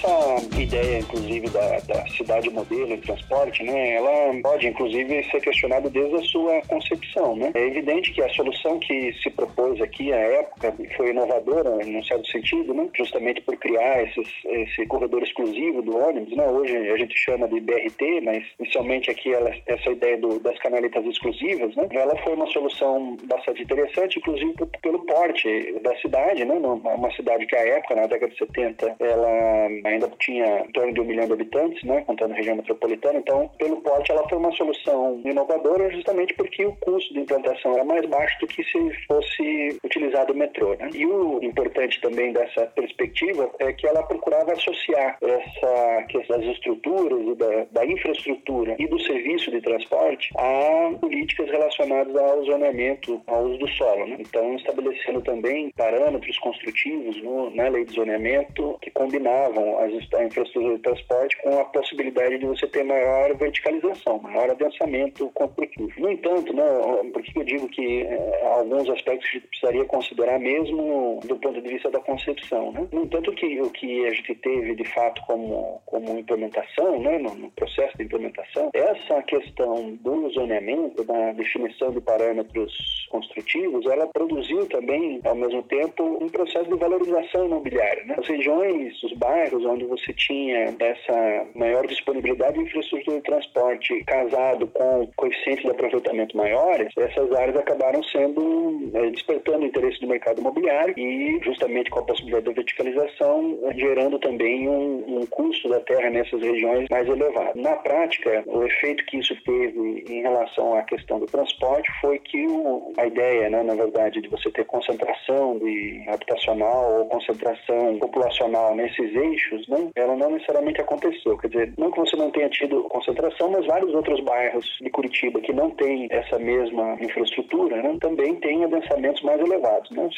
Essa 0.04 0.60
ideia, 0.60 0.98
inclusive, 0.98 1.48
da, 1.48 1.78
da, 1.80 2.06
cidade 2.08 2.50
modelo 2.50 2.92
em 2.92 3.00
transporte, 3.00 3.62
né, 3.62 3.94
ela 3.94 4.40
pode, 4.42 4.68
inclusive, 4.68 5.24
ser 5.30 5.40
questionada 5.40 5.88
desde 5.88 6.14
a 6.16 6.22
sua 6.24 6.60
concepção. 6.68 7.34
Né? 7.36 7.50
É 7.54 7.66
evidente 7.66 8.12
que 8.12 8.22
a 8.22 8.28
solução 8.30 8.78
que 8.78 9.12
se 9.22 9.30
propôs 9.30 9.80
aqui 9.80 10.12
à 10.12 10.16
época 10.16 10.74
foi 10.96 11.10
inovadora, 11.10 11.82
em 11.84 11.96
um 11.96 12.04
certo 12.04 12.26
sentido, 12.28 12.74
né? 12.74 12.88
justamente 12.94 13.40
por 13.40 13.56
criar 13.56 14.02
esses, 14.02 14.28
esse 14.44 14.86
corredor 14.86 15.22
exclusivo 15.22 15.82
do 15.82 15.96
ônibus. 15.96 16.36
Né? 16.36 16.46
Hoje 16.46 16.76
a 16.76 16.96
gente 16.96 17.18
chama 17.18 17.48
de 17.48 17.60
BRT, 17.60 18.20
mas 18.22 18.44
inicialmente 18.58 19.10
aqui 19.10 19.32
ela, 19.32 19.50
essa 19.66 19.90
ideia 19.90 20.18
do, 20.18 20.38
das 20.40 20.58
canaletas 20.58 21.04
exclusivas, 21.06 21.74
né? 21.76 21.88
ela 21.92 22.16
foi 22.22 22.34
uma 22.34 22.46
solução 22.48 23.16
bastante 23.24 23.62
interessante, 23.62 24.18
inclusive 24.18 24.54
pelo 24.82 25.00
porte 25.06 25.78
da 25.82 25.96
cidade, 25.96 26.44
né? 26.44 26.54
uma 26.54 27.10
cidade 27.12 27.46
que 27.46 27.56
à 27.56 27.60
época, 27.60 27.94
na 27.94 28.06
década 28.06 28.32
de 28.32 28.38
70, 28.38 28.96
ela 29.00 29.68
ainda 29.94 30.10
tinha 30.18 30.60
em 30.60 30.72
torno 30.72 30.92
de 30.92 31.00
um 31.00 31.04
milhão 31.04 31.26
de 31.26 31.32
habitantes, 31.32 31.82
né, 31.84 32.02
contando 32.06 32.32
a 32.32 32.36
região 32.36 32.56
metropolitana. 32.56 33.18
Então, 33.18 33.50
pelo 33.58 33.80
porte, 33.80 34.10
ela 34.10 34.28
foi 34.28 34.38
uma 34.38 34.52
solução 34.52 35.20
inovadora 35.24 35.90
justamente 35.90 36.34
porque 36.34 36.64
o 36.64 36.76
custo 36.76 37.14
de 37.14 37.20
implantação 37.20 37.74
era 37.74 37.84
mais 37.84 38.06
baixo 38.06 38.38
do 38.40 38.46
que 38.46 38.62
se 38.64 39.06
fosse 39.06 39.78
utilizado 39.84 40.32
o 40.32 40.36
metrô. 40.36 40.74
Né? 40.74 40.90
E 40.94 41.06
o 41.06 41.42
importante 41.42 42.00
também 42.00 42.32
dessa 42.32 42.66
perspectiva 42.66 43.50
é 43.58 43.72
que 43.72 43.86
ela 43.86 44.02
procurava 44.02 44.52
associar 44.52 45.18
essa 45.22 46.02
questão 46.08 46.38
das 46.38 46.48
estruturas 46.48 47.36
da, 47.36 47.66
da 47.70 47.86
infraestrutura 47.86 48.76
e 48.78 48.86
do 48.86 49.00
serviço 49.00 49.50
de 49.50 49.60
transporte 49.60 50.30
a 50.36 50.92
políticas 51.00 51.50
relacionadas 51.50 52.14
ao 52.16 52.44
zoneamento, 52.44 53.20
ao 53.26 53.44
uso 53.44 53.58
do 53.58 53.68
solo. 53.68 54.06
Né? 54.06 54.16
Então, 54.20 54.54
estabelecendo 54.56 55.20
também 55.22 55.70
parâmetros 55.76 56.38
construtivos 56.38 57.22
no, 57.22 57.50
na 57.50 57.68
lei 57.68 57.84
de 57.84 57.94
zoneamento 57.94 58.78
que 58.80 58.90
combinavam 58.90 59.78
a 59.84 60.24
infraestrutura 60.24 60.76
de 60.76 60.82
transporte 60.82 61.36
com 61.42 61.58
a 61.58 61.64
possibilidade 61.64 62.38
de 62.38 62.46
você 62.46 62.66
ter 62.66 62.84
maior 62.84 63.34
verticalização, 63.36 64.18
maior 64.18 64.50
adensamento 64.50 65.30
construtivo. 65.34 65.90
No 65.98 66.10
entanto, 66.10 66.54
né, 66.54 66.64
por 67.12 67.22
que 67.22 67.38
eu 67.38 67.44
digo 67.44 67.68
que 67.68 68.02
é, 68.02 68.46
alguns 68.56 68.88
aspectos 68.88 69.28
a 69.28 69.32
gente 69.32 69.46
precisaria 69.48 69.84
considerar 69.84 70.38
mesmo 70.38 71.20
do 71.24 71.36
ponto 71.36 71.60
de 71.60 71.68
vista 71.68 71.90
da 71.90 72.00
concepção? 72.00 72.72
Né? 72.72 72.86
No 72.92 73.04
entanto, 73.04 73.32
que, 73.32 73.60
o 73.60 73.70
que 73.70 74.06
a 74.06 74.10
gente 74.10 74.34
teve 74.36 74.74
de 74.74 74.84
fato 74.84 75.22
como, 75.26 75.80
como 75.86 76.18
implementação, 76.18 77.00
né, 77.00 77.18
no, 77.18 77.34
no 77.34 77.50
processo 77.52 77.96
de 77.96 78.04
implementação, 78.04 78.70
essa 78.72 79.22
questão 79.22 79.94
do 79.96 80.30
zoneamento, 80.30 81.04
da 81.04 81.32
definição 81.32 81.90
de 81.90 82.00
parâmetros 82.00 83.06
construtivos, 83.10 83.86
ela 83.86 84.06
produziu 84.08 84.66
também, 84.66 85.20
ao 85.24 85.34
mesmo 85.34 85.62
tempo, 85.62 86.18
um 86.22 86.28
processo 86.28 86.68
de 86.68 86.76
valorização 86.76 87.46
imobiliária. 87.46 88.04
Né? 88.04 88.16
As 88.18 88.26
regiões, 88.26 89.02
os 89.02 89.12
bairros 89.14 89.64
onde 89.74 89.84
você 89.84 90.12
tinha 90.12 90.74
essa 90.78 91.46
maior 91.54 91.86
disponibilidade 91.86 92.54
de 92.54 92.64
infraestrutura 92.64 93.16
de 93.16 93.22
transporte 93.22 94.04
casado 94.04 94.66
com 94.68 95.08
coeficientes 95.16 95.64
de 95.64 95.70
aproveitamento 95.70 96.36
maiores, 96.36 96.88
essas 96.96 97.32
áreas 97.32 97.56
acabaram 97.56 98.02
sendo 98.04 98.90
é, 98.94 99.10
despertando 99.10 99.60
o 99.60 99.66
interesse 99.66 100.00
do 100.00 100.06
mercado 100.06 100.40
imobiliário 100.40 100.94
e 100.96 101.40
justamente 101.42 101.90
com 101.90 102.00
a 102.00 102.04
possibilidade 102.04 102.46
da 102.46 102.52
verticalização 102.52 103.58
gerando 103.76 104.18
também 104.18 104.68
um, 104.68 105.20
um 105.20 105.26
custo 105.26 105.68
da 105.68 105.80
terra 105.80 106.10
nessas 106.10 106.40
regiões 106.40 106.86
mais 106.90 107.08
elevado. 107.08 107.60
Na 107.60 107.76
prática, 107.76 108.42
o 108.46 108.62
efeito 108.64 109.04
que 109.06 109.18
isso 109.18 109.34
teve 109.44 110.04
em 110.08 110.22
relação 110.22 110.74
à 110.76 110.82
questão 110.82 111.18
do 111.18 111.26
transporte 111.26 111.90
foi 112.00 112.18
que 112.18 112.46
o, 112.46 112.92
a 112.96 113.06
ideia, 113.06 113.50
né, 113.50 113.62
na 113.62 113.74
verdade, 113.74 114.20
de 114.20 114.28
você 114.28 114.50
ter 114.50 114.64
concentração 114.64 115.58
de 115.58 116.04
habitacional 116.08 117.00
ou 117.00 117.06
concentração 117.06 117.98
populacional 117.98 118.74
nesses 118.74 119.14
esses 119.14 119.63
né, 119.68 119.90
ela 119.96 120.16
não 120.16 120.30
necessariamente 120.30 120.80
aconteceu. 120.80 121.36
Quer 121.38 121.48
dizer, 121.48 121.74
não 121.78 121.90
que 121.90 122.00
você 122.00 122.16
não 122.16 122.30
tenha 122.30 122.48
tido 122.48 122.82
concentração, 122.84 123.50
mas 123.50 123.66
vários 123.66 123.94
outros 123.94 124.20
bairros 124.20 124.66
de 124.80 124.90
Curitiba 124.90 125.40
que 125.40 125.52
não 125.52 125.70
têm 125.70 126.08
essa 126.10 126.38
mesma 126.38 126.96
infraestrutura, 127.00 127.82
né, 127.82 127.96
também 128.00 128.34
têm 128.36 128.64
adensamentos 128.64 129.22
mais 129.22 129.40
elevados. 129.40 129.90
Né? 129.90 130.08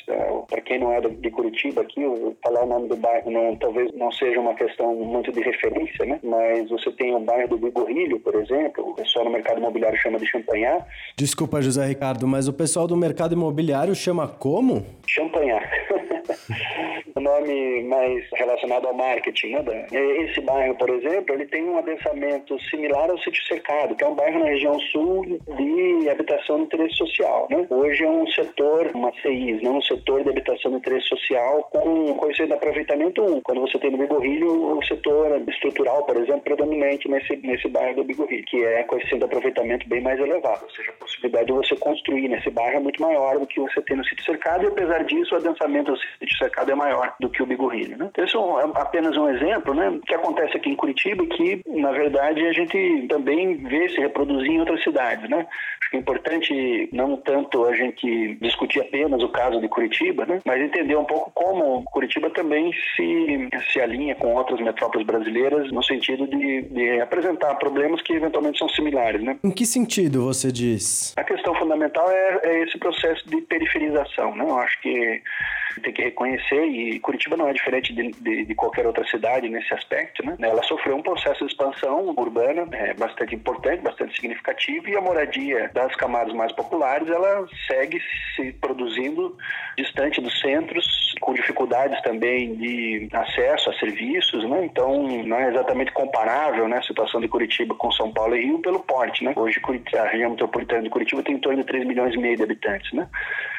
Para 0.49 0.61
quem 0.61 0.79
não 0.79 0.93
é 0.93 1.01
de 1.01 1.31
Curitiba 1.31 1.83
aqui, 1.83 2.01
falar 2.43 2.65
o 2.65 2.67
nome 2.67 2.89
do 2.89 2.97
bairro 2.97 3.31
não, 3.31 3.57
talvez 3.57 3.93
não 3.95 4.11
seja 4.13 4.41
uma 4.41 4.55
questão 4.55 4.95
muito 4.95 5.33
de 5.33 5.41
referência, 5.41 6.05
né? 6.05 6.21
mas 6.23 6.69
você 6.69 6.91
tem 6.93 7.15
o 7.15 7.21
bairro 7.21 7.49
do 7.49 7.59
Bigorrilho, 7.59 8.21
por 8.21 8.35
exemplo, 8.35 8.91
o 8.91 8.95
pessoal 8.95 9.25
no 9.25 9.31
mercado 9.31 9.59
imobiliário 9.59 9.99
chama 9.99 10.19
de 10.19 10.27
Champanhar. 10.27 10.87
Desculpa, 11.17 11.63
José 11.63 11.85
Ricardo, 11.87 12.27
mas 12.27 12.49
o 12.49 12.53
pessoal 12.53 12.87
do 12.87 12.97
mercado 12.97 13.35
imobiliário 13.35 13.95
chama 13.95 14.29
como? 14.29 14.85
Champanhar. 15.07 15.71
nome 17.21 17.83
mais 17.85 18.25
relacionado 18.35 18.87
ao 18.87 18.95
marketing, 18.95 19.53
né? 19.53 19.87
Esse 19.93 20.41
bairro, 20.41 20.75
por 20.77 20.91
exemplo, 20.91 21.35
ele 21.35 21.47
tem 21.47 21.65
um 21.65 21.79
adensamento 21.79 22.59
similar 22.71 23.11
ao 23.11 23.19
Sítio 23.19 23.45
Cercado, 23.45 23.95
que 23.95 24.05
é 24.05 24.09
um 24.09 24.15
bairro 24.15 24.41
na 24.41 24.47
região 24.47 24.79
sul 24.81 25.25
de 25.25 26.09
habitação 26.09 26.59
de 26.59 26.65
interesse 26.65 26.97
social, 26.97 27.47
né? 27.51 27.67
Hoje 27.71 28.05
é 28.05 28.09
um 28.09 28.27
setor, 28.29 28.91
uma 28.95 29.13
CIS, 29.23 29.63
não 29.63 29.79
um 29.79 29.83
setor 29.83 30.23
de 30.23 30.31
habitação 30.31 30.71
de 30.71 30.79
interesse 30.79 31.09
social 31.09 31.69
com 31.71 32.15
coeficiente 32.15 32.51
de 32.51 32.57
aproveitamento 32.57 33.23
1. 33.23 33.41
Quando 33.43 33.61
você 33.61 33.79
tem 33.79 33.91
no 33.91 33.99
Bigorrilho 33.99 34.77
o 34.77 34.85
setor 34.85 35.43
estrutural, 35.49 36.05
por 36.05 36.17
exemplo, 36.17 36.43
predominante 36.43 37.09
nesse, 37.09 37.37
nesse 37.37 37.69
bairro 37.69 37.97
do 37.97 38.05
Bigorrilho, 38.05 38.45
que 38.45 38.63
é 38.65 38.83
coeficiente 38.85 39.19
de 39.19 39.25
aproveitamento 39.25 39.89
bem 39.89 40.01
mais 40.01 40.19
elevado, 40.21 40.65
ou 40.65 40.71
seja, 40.71 40.91
a 40.91 40.95
possibilidade 40.95 41.47
de 41.47 41.53
você 41.53 41.77
construir 41.77 42.29
nesse 42.29 42.51
bairro 42.51 42.77
é 42.77 42.81
muito 42.81 43.01
maior 43.03 43.39
do 43.39 43.47
que 43.47 43.61
você 43.61 43.81
tem 43.83 43.97
no 43.97 44.05
sítio 44.05 44.25
cercado 44.25 44.65
e 44.65 44.67
apesar 44.69 45.05
disso 45.05 45.35
o 45.35 45.39
adensamento 45.39 45.93
do 45.93 45.99
sítio 45.99 46.39
cercado 46.39 46.71
é 46.71 46.75
maior 46.75 47.06
do 47.21 47.29
que 47.29 47.43
o 47.43 47.47
Bigorrilho. 47.47 47.97
Né? 47.97 48.09
Então, 48.11 48.25
isso 48.25 48.39
é 48.61 48.81
apenas 48.81 49.17
um 49.17 49.29
exemplo 49.29 49.75
né, 49.75 49.99
que 50.07 50.15
acontece 50.15 50.57
aqui 50.57 50.71
em 50.71 50.77
Curitiba 50.77 51.25
e 51.25 51.29
que, 51.29 51.63
na 51.67 51.93
verdade, 51.93 52.47
a 52.47 52.53
gente 52.53 53.07
também 53.09 53.57
vê 53.57 53.89
se 53.89 54.01
reproduzir 54.01 54.51
em 54.51 54.61
outras 54.61 54.83
cidades. 54.83 55.29
Né? 55.29 55.47
Acho 55.87 55.91
que 55.91 55.97
é 55.97 56.01
importante 56.01 56.89
não 56.93 57.17
tanto 57.17 57.65
a 57.65 57.75
gente 57.75 58.35
discutir 58.41 58.81
apenas 58.81 59.23
o 59.23 59.29
caso 59.29 59.61
de 59.61 59.69
Curitiba, 59.69 60.27
né, 60.27 60.41
mas 60.45 60.61
entender 60.61 60.97
um 60.97 61.05
pouco 61.05 61.31
como 61.33 61.85
Curitiba 61.85 62.29
também 62.31 62.73
se, 62.97 63.49
se 63.73 63.81
alinha 63.81 64.17
com 64.17 64.35
outras 64.35 64.61
metrópoles 64.61 65.07
brasileiras 65.07 65.71
no 65.71 65.83
sentido 65.85 66.27
de, 66.27 66.63
de 66.63 67.01
apresentar 67.01 67.55
problemas 67.55 68.03
que 68.03 68.15
eventualmente 68.15 68.59
são 68.59 68.69
similares. 68.69 69.23
Né? 69.23 69.39
Em 69.45 69.51
que 69.51 69.65
sentido 69.65 70.25
você 70.25 70.51
diz? 70.51 71.15
A 71.17 71.23
questão 71.23 71.55
fundamental 71.55 72.11
é, 72.11 72.41
é 72.43 72.63
esse 72.65 72.77
processo 72.79 73.29
de 73.29 73.41
periferização. 73.43 74.35
Né? 74.35 74.45
Eu 74.45 74.59
acho 74.59 74.81
que 74.81 75.23
tem 75.83 75.93
que 75.93 76.03
reconhecer, 76.03 76.65
e 76.65 76.99
Curitiba 77.01 77.37
não 77.37 77.49
é 77.49 77.53
diferente 77.53 77.93
de, 77.93 78.11
de, 78.11 78.45
de, 78.45 78.55
qualquer 78.55 78.87
outra 78.87 79.07
cidade 79.07 79.49
nesse 79.49 79.73
aspecto, 79.75 80.25
né? 80.25 80.37
Ela 80.41 80.63
sofreu 80.63 80.97
um 80.97 81.03
processo 81.03 81.45
de 81.45 81.53
expansão 81.53 82.15
urbana 82.17 82.67
é, 82.73 82.95
bastante 82.95 83.35
importante, 83.35 83.83
bastante 83.83 84.15
significativo, 84.15 84.89
e 84.89 84.97
a 84.97 85.01
moradia 85.01 85.71
das 85.77 85.95
camadas 85.95 86.33
mais 86.33 86.51
populares, 86.53 87.07
ela 87.07 87.47
segue 87.67 88.01
se 88.35 88.51
produzindo 88.55 89.37
distante 89.77 90.23
dos 90.23 90.41
centros, 90.41 90.87
com 91.21 91.35
dificuldades 91.35 92.01
também 92.01 92.55
de 92.57 93.09
acesso 93.13 93.69
a 93.69 93.75
serviços, 93.75 94.43
né? 94.49 94.65
Então, 94.65 95.03
não 95.03 95.37
é 95.37 95.51
exatamente 95.51 95.93
comparável, 95.93 96.67
né, 96.67 96.79
a 96.79 96.83
situação 96.83 97.21
de 97.21 97.29
Curitiba 97.29 97.75
com 97.75 97.93
São 97.93 98.11
Paulo 98.11 98.35
e 98.35 98.47
Rio 98.47 98.59
pelo 98.61 98.81
porte, 98.81 99.23
né? 99.23 99.35
Hoje 99.37 99.61
a 99.95 100.05
região 100.05 100.31
metropolitana 100.31 100.83
de 100.83 100.91
Curitiba 100.91 101.23
tem 101.23 101.35
em 101.35 101.41
torno 101.41 101.59
de 101.61 101.67
3 101.67 101.87
milhões 101.87 102.15
e 102.15 102.19
meio 102.19 102.37
de 102.37 102.43
habitantes, 102.43 102.91
né? 102.95 103.07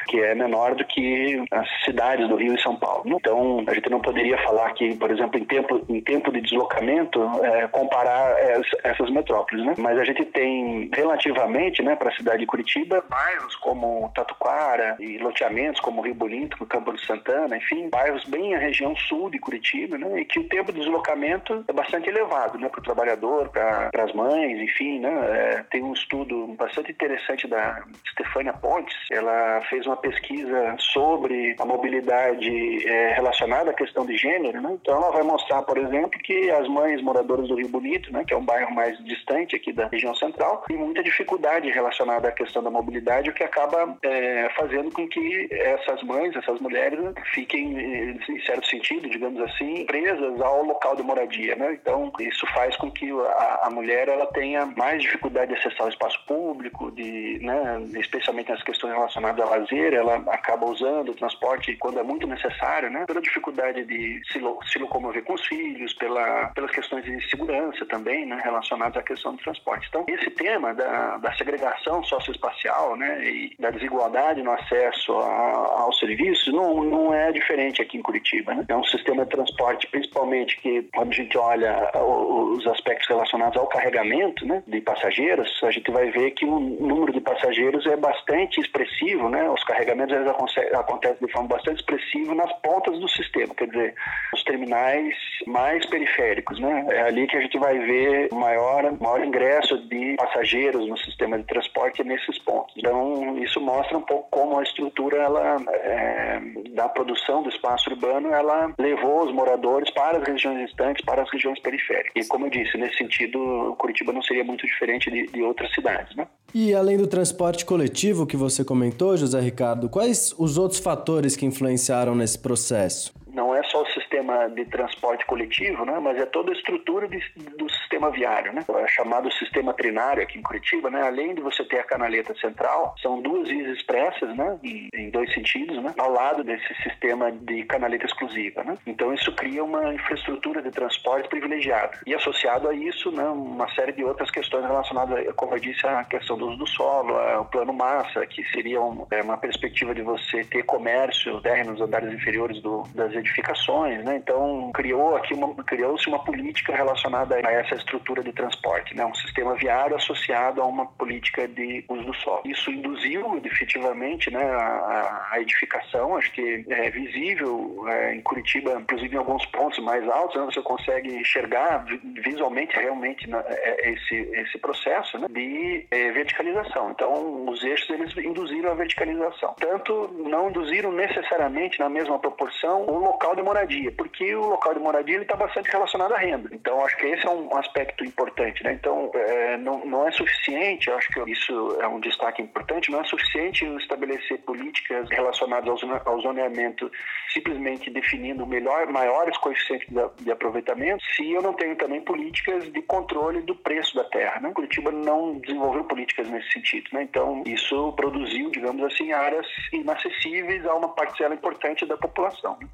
Que 0.08 0.20
é 0.20 0.34
menor 0.34 0.74
do 0.74 0.84
que 0.84 1.42
as 1.50 1.68
cidades 1.84 2.28
do 2.28 2.36
Rio 2.36 2.54
e 2.54 2.62
São 2.62 2.76
Paulo. 2.76 3.04
Então, 3.06 3.64
a 3.66 3.74
gente 3.74 3.90
não 3.90 4.00
poderia 4.00 4.38
falar 4.38 4.72
que, 4.72 4.96
por 4.96 5.10
exemplo, 5.10 5.38
em 5.38 5.44
tempo, 5.44 5.84
em 5.88 6.00
tempo 6.00 6.32
de 6.32 6.40
deslocamento, 6.40 7.22
é, 7.42 7.68
comparar 7.68 8.34
essas 8.82 9.10
metrópoles, 9.10 9.64
né? 9.64 9.74
Mas 9.78 9.98
a 9.98 10.04
gente 10.04 10.24
tem 10.24 10.90
relativamente, 10.94 11.82
né, 11.82 11.94
para 11.94 12.08
a 12.08 12.14
cidade 12.14 12.38
de 12.38 12.46
Curitiba, 12.46 13.04
bairros 13.08 13.54
como 13.56 14.10
Tatuquara 14.14 14.96
e 14.98 15.18
loteamentos 15.18 15.80
como 15.80 16.02
Rio 16.02 16.14
Bonito, 16.14 16.64
Campo 16.66 16.92
de 16.92 17.04
Santana, 17.04 17.56
enfim, 17.56 17.88
bairros 17.90 18.24
bem 18.24 18.54
a 18.54 18.58
região 18.58 18.96
sul 18.96 19.30
de 19.30 19.38
Curitiba, 19.38 19.98
né? 19.98 20.20
E 20.20 20.24
que 20.24 20.40
o 20.40 20.48
tempo 20.48 20.72
de 20.72 20.80
deslocamento 20.80 21.64
é 21.68 21.72
bastante 21.72 22.08
elevado, 22.08 22.58
né, 22.58 22.68
para 22.68 22.80
o 22.80 22.84
trabalhador, 22.84 23.48
para 23.50 23.90
as 24.02 24.12
mães, 24.12 24.58
enfim, 24.60 25.00
né? 25.00 25.10
É, 25.30 25.64
tem 25.70 25.82
um 25.82 25.92
estudo 25.92 26.46
bastante 26.58 26.92
interessante 26.92 27.46
da 27.46 27.82
Stefania 28.10 28.52
Pontes, 28.52 28.96
ela 29.10 29.60
fez 29.68 29.86
uma 29.86 29.97
pesquisa 29.98 30.76
sobre 30.78 31.54
a 31.58 31.64
mobilidade 31.64 32.88
é, 32.88 33.14
relacionada 33.14 33.70
à 33.70 33.74
questão 33.74 34.06
de 34.06 34.16
gênero, 34.16 34.60
né? 34.60 34.78
Então 34.80 34.96
ela 34.96 35.10
vai 35.10 35.22
mostrar, 35.22 35.62
por 35.62 35.78
exemplo, 35.78 36.18
que 36.20 36.50
as 36.50 36.68
mães 36.68 37.02
moradoras 37.02 37.48
do 37.48 37.56
Rio 37.56 37.68
Bonito, 37.68 38.12
né, 38.12 38.24
que 38.26 38.34
é 38.34 38.36
um 38.36 38.44
bairro 38.44 38.74
mais 38.74 38.98
distante 39.04 39.56
aqui 39.56 39.72
da 39.72 39.86
região 39.88 40.14
central, 40.14 40.64
tem 40.66 40.76
muita 40.76 41.02
dificuldade 41.02 41.70
relacionada 41.70 42.28
à 42.28 42.32
questão 42.32 42.62
da 42.62 42.70
mobilidade, 42.70 43.30
o 43.30 43.34
que 43.34 43.44
acaba 43.44 43.96
é, 44.02 44.48
fazendo 44.56 44.90
com 44.90 45.06
que 45.08 45.48
essas 45.50 46.02
mães, 46.02 46.34
essas 46.36 46.60
mulheres, 46.60 46.98
fiquem, 47.32 48.18
em 48.28 48.40
certo 48.44 48.66
sentido, 48.66 49.08
digamos 49.08 49.40
assim, 49.42 49.84
presas 49.86 50.40
ao 50.40 50.64
local 50.64 50.96
de 50.96 51.02
moradia, 51.02 51.56
né? 51.56 51.78
Então 51.80 52.12
isso 52.20 52.46
faz 52.54 52.76
com 52.76 52.90
que 52.90 53.10
a, 53.10 53.60
a 53.64 53.70
mulher 53.70 54.08
ela 54.08 54.26
tenha 54.26 54.66
mais 54.66 55.02
dificuldade 55.02 55.52
de 55.52 55.58
acessar 55.58 55.86
o 55.86 55.90
espaço 55.90 56.18
público, 56.26 56.90
de, 56.92 57.38
né, 57.42 57.82
especialmente 57.98 58.50
nas 58.50 58.62
questões 58.62 58.92
relacionadas 58.94 59.44
a 59.44 59.50
lazer, 59.50 59.87
ela 59.94 60.16
acaba 60.28 60.66
usando 60.66 61.10
o 61.10 61.14
transporte 61.14 61.76
quando 61.76 61.98
é 61.98 62.02
muito 62.02 62.26
necessário, 62.26 62.90
né? 62.90 63.04
Pela 63.06 63.20
dificuldade 63.20 63.84
de 63.84 64.20
se, 64.32 64.40
se 64.70 64.78
locomover 64.78 65.22
com 65.24 65.34
os 65.34 65.46
filhos, 65.46 65.92
pela, 65.94 66.48
pelas 66.54 66.70
questões 66.70 67.04
de 67.04 67.28
segurança 67.28 67.84
também, 67.86 68.26
né? 68.26 68.40
Relacionadas 68.42 68.96
à 68.96 69.02
questão 69.02 69.34
do 69.34 69.42
transporte. 69.42 69.86
Então, 69.88 70.04
esse 70.08 70.30
tema 70.30 70.74
da, 70.74 71.18
da 71.18 71.32
segregação 71.34 72.02
socioespacial, 72.04 72.96
né? 72.96 73.24
E 73.24 73.54
da 73.58 73.70
desigualdade 73.70 74.42
no 74.42 74.52
acesso 74.52 75.12
aos 75.12 75.98
serviços 75.98 76.52
não, 76.52 76.84
não 76.84 77.14
é 77.14 77.32
diferente 77.32 77.82
aqui 77.82 77.98
em 77.98 78.02
Curitiba, 78.02 78.54
né? 78.54 78.64
É 78.68 78.76
um 78.76 78.84
sistema 78.84 79.24
de 79.24 79.30
transporte, 79.30 79.86
principalmente 79.88 80.60
que 80.60 80.82
quando 80.94 81.12
a 81.12 81.14
gente 81.14 81.36
olha 81.36 81.90
os 82.02 82.66
aspectos 82.66 83.08
relacionados 83.08 83.56
ao 83.56 83.66
carregamento, 83.66 84.46
né? 84.46 84.62
De 84.66 84.80
passageiros, 84.80 85.60
a 85.62 85.70
gente 85.70 85.90
vai 85.90 86.10
ver 86.10 86.32
que 86.32 86.44
o 86.44 86.58
número 86.58 87.12
de 87.12 87.20
passageiros 87.20 87.86
é 87.86 87.96
bastante 87.96 88.60
expressivo, 88.60 89.28
né? 89.28 89.48
Os 89.50 89.62
carregamentos 89.78 90.16
eles 90.16 90.28
acontecem 90.74 91.24
de 91.24 91.32
forma 91.32 91.48
bastante 91.48 91.78
expressiva 91.78 92.34
nas 92.34 92.52
pontas 92.60 92.98
do 92.98 93.08
sistema, 93.08 93.54
quer 93.54 93.68
dizer, 93.68 93.94
os 94.34 94.42
terminais 94.42 95.14
mais 95.46 95.86
periféricos, 95.86 96.58
né? 96.58 96.86
É 96.90 97.02
ali 97.02 97.26
que 97.28 97.36
a 97.36 97.40
gente 97.40 97.56
vai 97.58 97.78
ver 97.78 98.28
maior, 98.32 98.92
maior 99.00 99.24
ingresso 99.24 99.78
de 99.88 100.16
passageiros 100.16 100.88
no 100.88 100.96
sistema 100.98 101.38
de 101.38 101.44
transporte 101.44 102.02
nesses 102.02 102.38
pontos. 102.40 102.74
Então, 102.76 103.38
isso 103.38 103.60
mostra 103.60 103.96
um 103.96 104.02
pouco 104.02 104.28
como 104.30 104.58
a 104.58 104.62
estrutura 104.62 105.18
ela, 105.18 105.56
é, 105.68 106.40
da 106.74 106.88
produção 106.88 107.42
do 107.42 107.48
espaço 107.48 107.90
urbano 107.90 108.32
ela 108.32 108.72
levou 108.78 109.24
os 109.24 109.32
moradores 109.32 109.90
para 109.90 110.18
as 110.18 110.26
regiões 110.26 110.66
distantes, 110.66 111.04
para 111.04 111.22
as 111.22 111.30
regiões 111.30 111.60
periféricas. 111.60 112.12
E, 112.16 112.28
como 112.28 112.46
eu 112.46 112.50
disse, 112.50 112.76
nesse 112.76 112.96
sentido, 112.96 113.76
Curitiba 113.78 114.12
não 114.12 114.22
seria 114.22 114.42
muito 114.42 114.66
diferente 114.66 115.10
de, 115.10 115.26
de 115.26 115.42
outras 115.42 115.72
cidades, 115.72 116.16
né? 116.16 116.26
E 116.54 116.74
além 116.74 116.96
do 116.96 117.06
transporte 117.06 117.64
coletivo 117.64 118.26
que 118.26 118.36
você 118.36 118.64
comentou, 118.64 119.16
José 119.16 119.38
Ricardo, 119.38 119.57
quais 119.90 120.34
os 120.38 120.58
outros 120.58 120.80
fatores 120.80 121.36
que 121.36 121.46
influenciaram 121.46 122.14
nesse 122.14 122.38
processo? 122.38 123.12
não 123.38 123.54
é 123.54 123.62
só 123.62 123.82
o 123.82 123.86
sistema 123.92 124.48
de 124.48 124.64
transporte 124.64 125.24
coletivo, 125.24 125.84
né, 125.84 126.00
mas 126.00 126.18
é 126.18 126.26
toda 126.26 126.50
a 126.50 126.54
estrutura 126.54 127.06
de, 127.06 127.22
do 127.56 127.66
sistema 127.88 128.10
viário, 128.10 128.52
né, 128.52 128.62
é 128.68 128.86
chamado 128.88 129.32
sistema 129.32 129.72
trinário 129.72 130.22
aqui 130.22 130.38
em 130.38 130.42
Curitiba, 130.42 130.90
né, 130.90 131.02
além 131.02 131.34
de 131.34 131.40
você 131.40 131.64
ter 131.64 131.78
a 131.78 131.84
canaleta 131.84 132.34
central, 132.38 132.94
são 133.00 133.22
duas 133.22 133.48
vias 133.48 133.76
expressas, 133.76 134.36
né, 134.36 134.58
em, 134.62 135.10
dois 135.10 135.32
sentidos, 135.32 135.82
né, 135.82 135.94
ao 135.98 136.12
lado 136.12 136.44
desse 136.44 136.74
sistema 136.82 137.32
de 137.32 137.64
canaleta 137.64 138.04
exclusiva, 138.04 138.62
né. 138.62 138.74
Então 138.86 139.12
isso 139.14 139.32
cria 139.34 139.64
uma 139.64 139.94
infraestrutura 139.94 140.60
de 140.60 140.70
transporte 140.70 141.28
privilegiada. 141.28 141.98
E 142.06 142.14
associado 142.14 142.68
a 142.68 142.74
isso, 142.74 143.10
né, 143.10 143.24
uma 143.24 143.68
série 143.74 143.92
de 143.92 144.04
outras 144.04 144.30
questões 144.30 144.66
relacionadas, 144.66 145.34
como 145.34 145.54
eu 145.54 145.58
disse, 145.58 145.86
à 145.86 146.04
questão 146.04 146.36
do 146.36 146.48
uso 146.48 146.58
do 146.58 146.66
solo, 146.66 147.16
ao 147.16 147.46
plano 147.46 147.72
massa, 147.72 148.26
que 148.26 148.44
seria 148.50 148.80
um, 148.82 149.06
é, 149.10 149.22
uma 149.22 149.38
perspectiva 149.38 149.94
de 149.94 150.02
você 150.02 150.44
ter 150.44 150.62
comércio 150.64 151.40
terra 151.40 151.64
nos 151.64 151.80
andares 151.80 152.12
inferiores 152.12 152.60
do, 152.60 152.82
das 152.94 153.12
edificações, 153.14 154.04
né? 154.04 154.16
Então 154.16 154.70
criou 154.74 155.16
aqui 155.16 155.32
uma 155.34 155.54
criou-se 155.64 156.08
uma 156.08 156.18
política 156.18 156.74
relacionada 156.74 157.36
a 157.36 157.52
essa 157.52 157.77
estrutura 157.78 158.22
de 158.22 158.32
transporte, 158.32 158.94
né? 158.94 159.04
Um 159.04 159.14
sistema 159.14 159.54
viário 159.54 159.96
associado 159.96 160.60
a 160.60 160.66
uma 160.66 160.86
política 160.86 161.48
de 161.48 161.84
uso 161.88 162.04
do 162.04 162.14
solo. 162.14 162.42
Isso 162.44 162.70
induziu 162.70 163.40
efetivamente, 163.44 164.30
né, 164.30 164.44
a, 164.44 165.36
edificação. 165.38 166.16
Acho 166.16 166.32
que 166.32 166.64
é 166.68 166.90
visível 166.90 167.84
é, 167.88 168.14
em 168.14 168.20
Curitiba, 168.20 168.72
inclusive 168.80 169.14
em 169.14 169.18
alguns 169.18 169.44
pontos 169.46 169.78
mais 169.78 170.06
altos, 170.08 170.36
né, 170.36 170.44
você 170.44 170.60
consegue 170.62 171.14
enxergar 171.14 171.84
visualmente 172.24 172.74
realmente 172.76 173.28
né, 173.28 173.42
esse 173.82 174.14
esse 174.32 174.58
processo 174.58 175.18
né, 175.18 175.28
de 175.30 175.86
é, 175.90 176.10
verticalização. 176.10 176.90
Então 176.90 177.48
os 177.48 177.62
eixos 177.62 177.88
eles 177.90 178.16
induziram 178.16 178.72
a 178.72 178.74
verticalização. 178.74 179.54
Tanto 179.58 180.08
não 180.28 180.50
induziram 180.50 180.92
necessariamente 180.92 181.78
na 181.78 181.88
mesma 181.88 182.18
proporção 182.18 182.82
o 182.86 182.98
local 182.98 183.34
de 183.36 183.42
moradia, 183.42 183.92
porque 183.92 184.34
o 184.34 184.48
local 184.48 184.74
de 184.74 184.80
moradia 184.80 185.20
está 185.22 185.36
bastante 185.36 185.70
relacionado 185.70 186.12
à 186.12 186.18
renda. 186.18 186.48
Então, 186.52 186.84
acho 186.84 186.96
que 186.96 187.06
esse 187.06 187.26
é 187.26 187.30
um 187.30 187.56
aspecto 187.56 187.67
importante. 188.04 188.62
Né? 188.62 188.72
Então, 188.72 189.10
é, 189.14 189.56
não, 189.56 189.84
não 189.84 190.06
é 190.06 190.10
suficiente, 190.12 190.90
acho 190.90 191.08
que 191.08 191.30
isso 191.30 191.78
é 191.80 191.88
um 191.88 192.00
destaque 192.00 192.42
importante, 192.42 192.90
não 192.90 193.00
é 193.00 193.04
suficiente 193.04 193.64
estabelecer 193.76 194.38
políticas 194.40 195.08
relacionadas 195.10 195.80
ao, 196.04 196.20
zoneamento 196.20 196.90
simplesmente 197.32 197.90
definindo 197.90 198.46
melhor, 198.46 198.86
maiores 198.88 199.36
coeficientes 199.38 199.88
de, 199.88 200.24
de 200.24 200.30
aproveitamento, 200.30 201.02
se 201.14 201.30
eu 201.30 201.42
não 201.42 201.52
tenho 201.52 201.76
também 201.76 202.00
políticas 202.00 202.70
de 202.72 202.82
controle 202.82 203.42
do 203.42 203.54
preço 203.54 203.94
da 203.94 204.04
terra. 204.04 204.40
Né? 204.40 204.52
Curitiba 204.52 204.90
não 204.90 205.38
desenvolveu 205.38 205.84
políticas 205.84 206.28
nesse 206.28 206.52
sentido. 206.52 206.88
Né? 206.92 207.02
Então, 207.02 207.42
isso 207.46 207.92
produziu, 207.92 208.50
digamos 208.50 208.82
assim, 208.84 209.12
áreas 209.12 209.46
inacessíveis 209.72 210.64
a 210.66 210.74
uma 210.74 210.88
parcela 210.88 211.34
importante 211.34 211.86
da 211.86 211.96
população. 211.96 212.56
Né? 212.60 212.68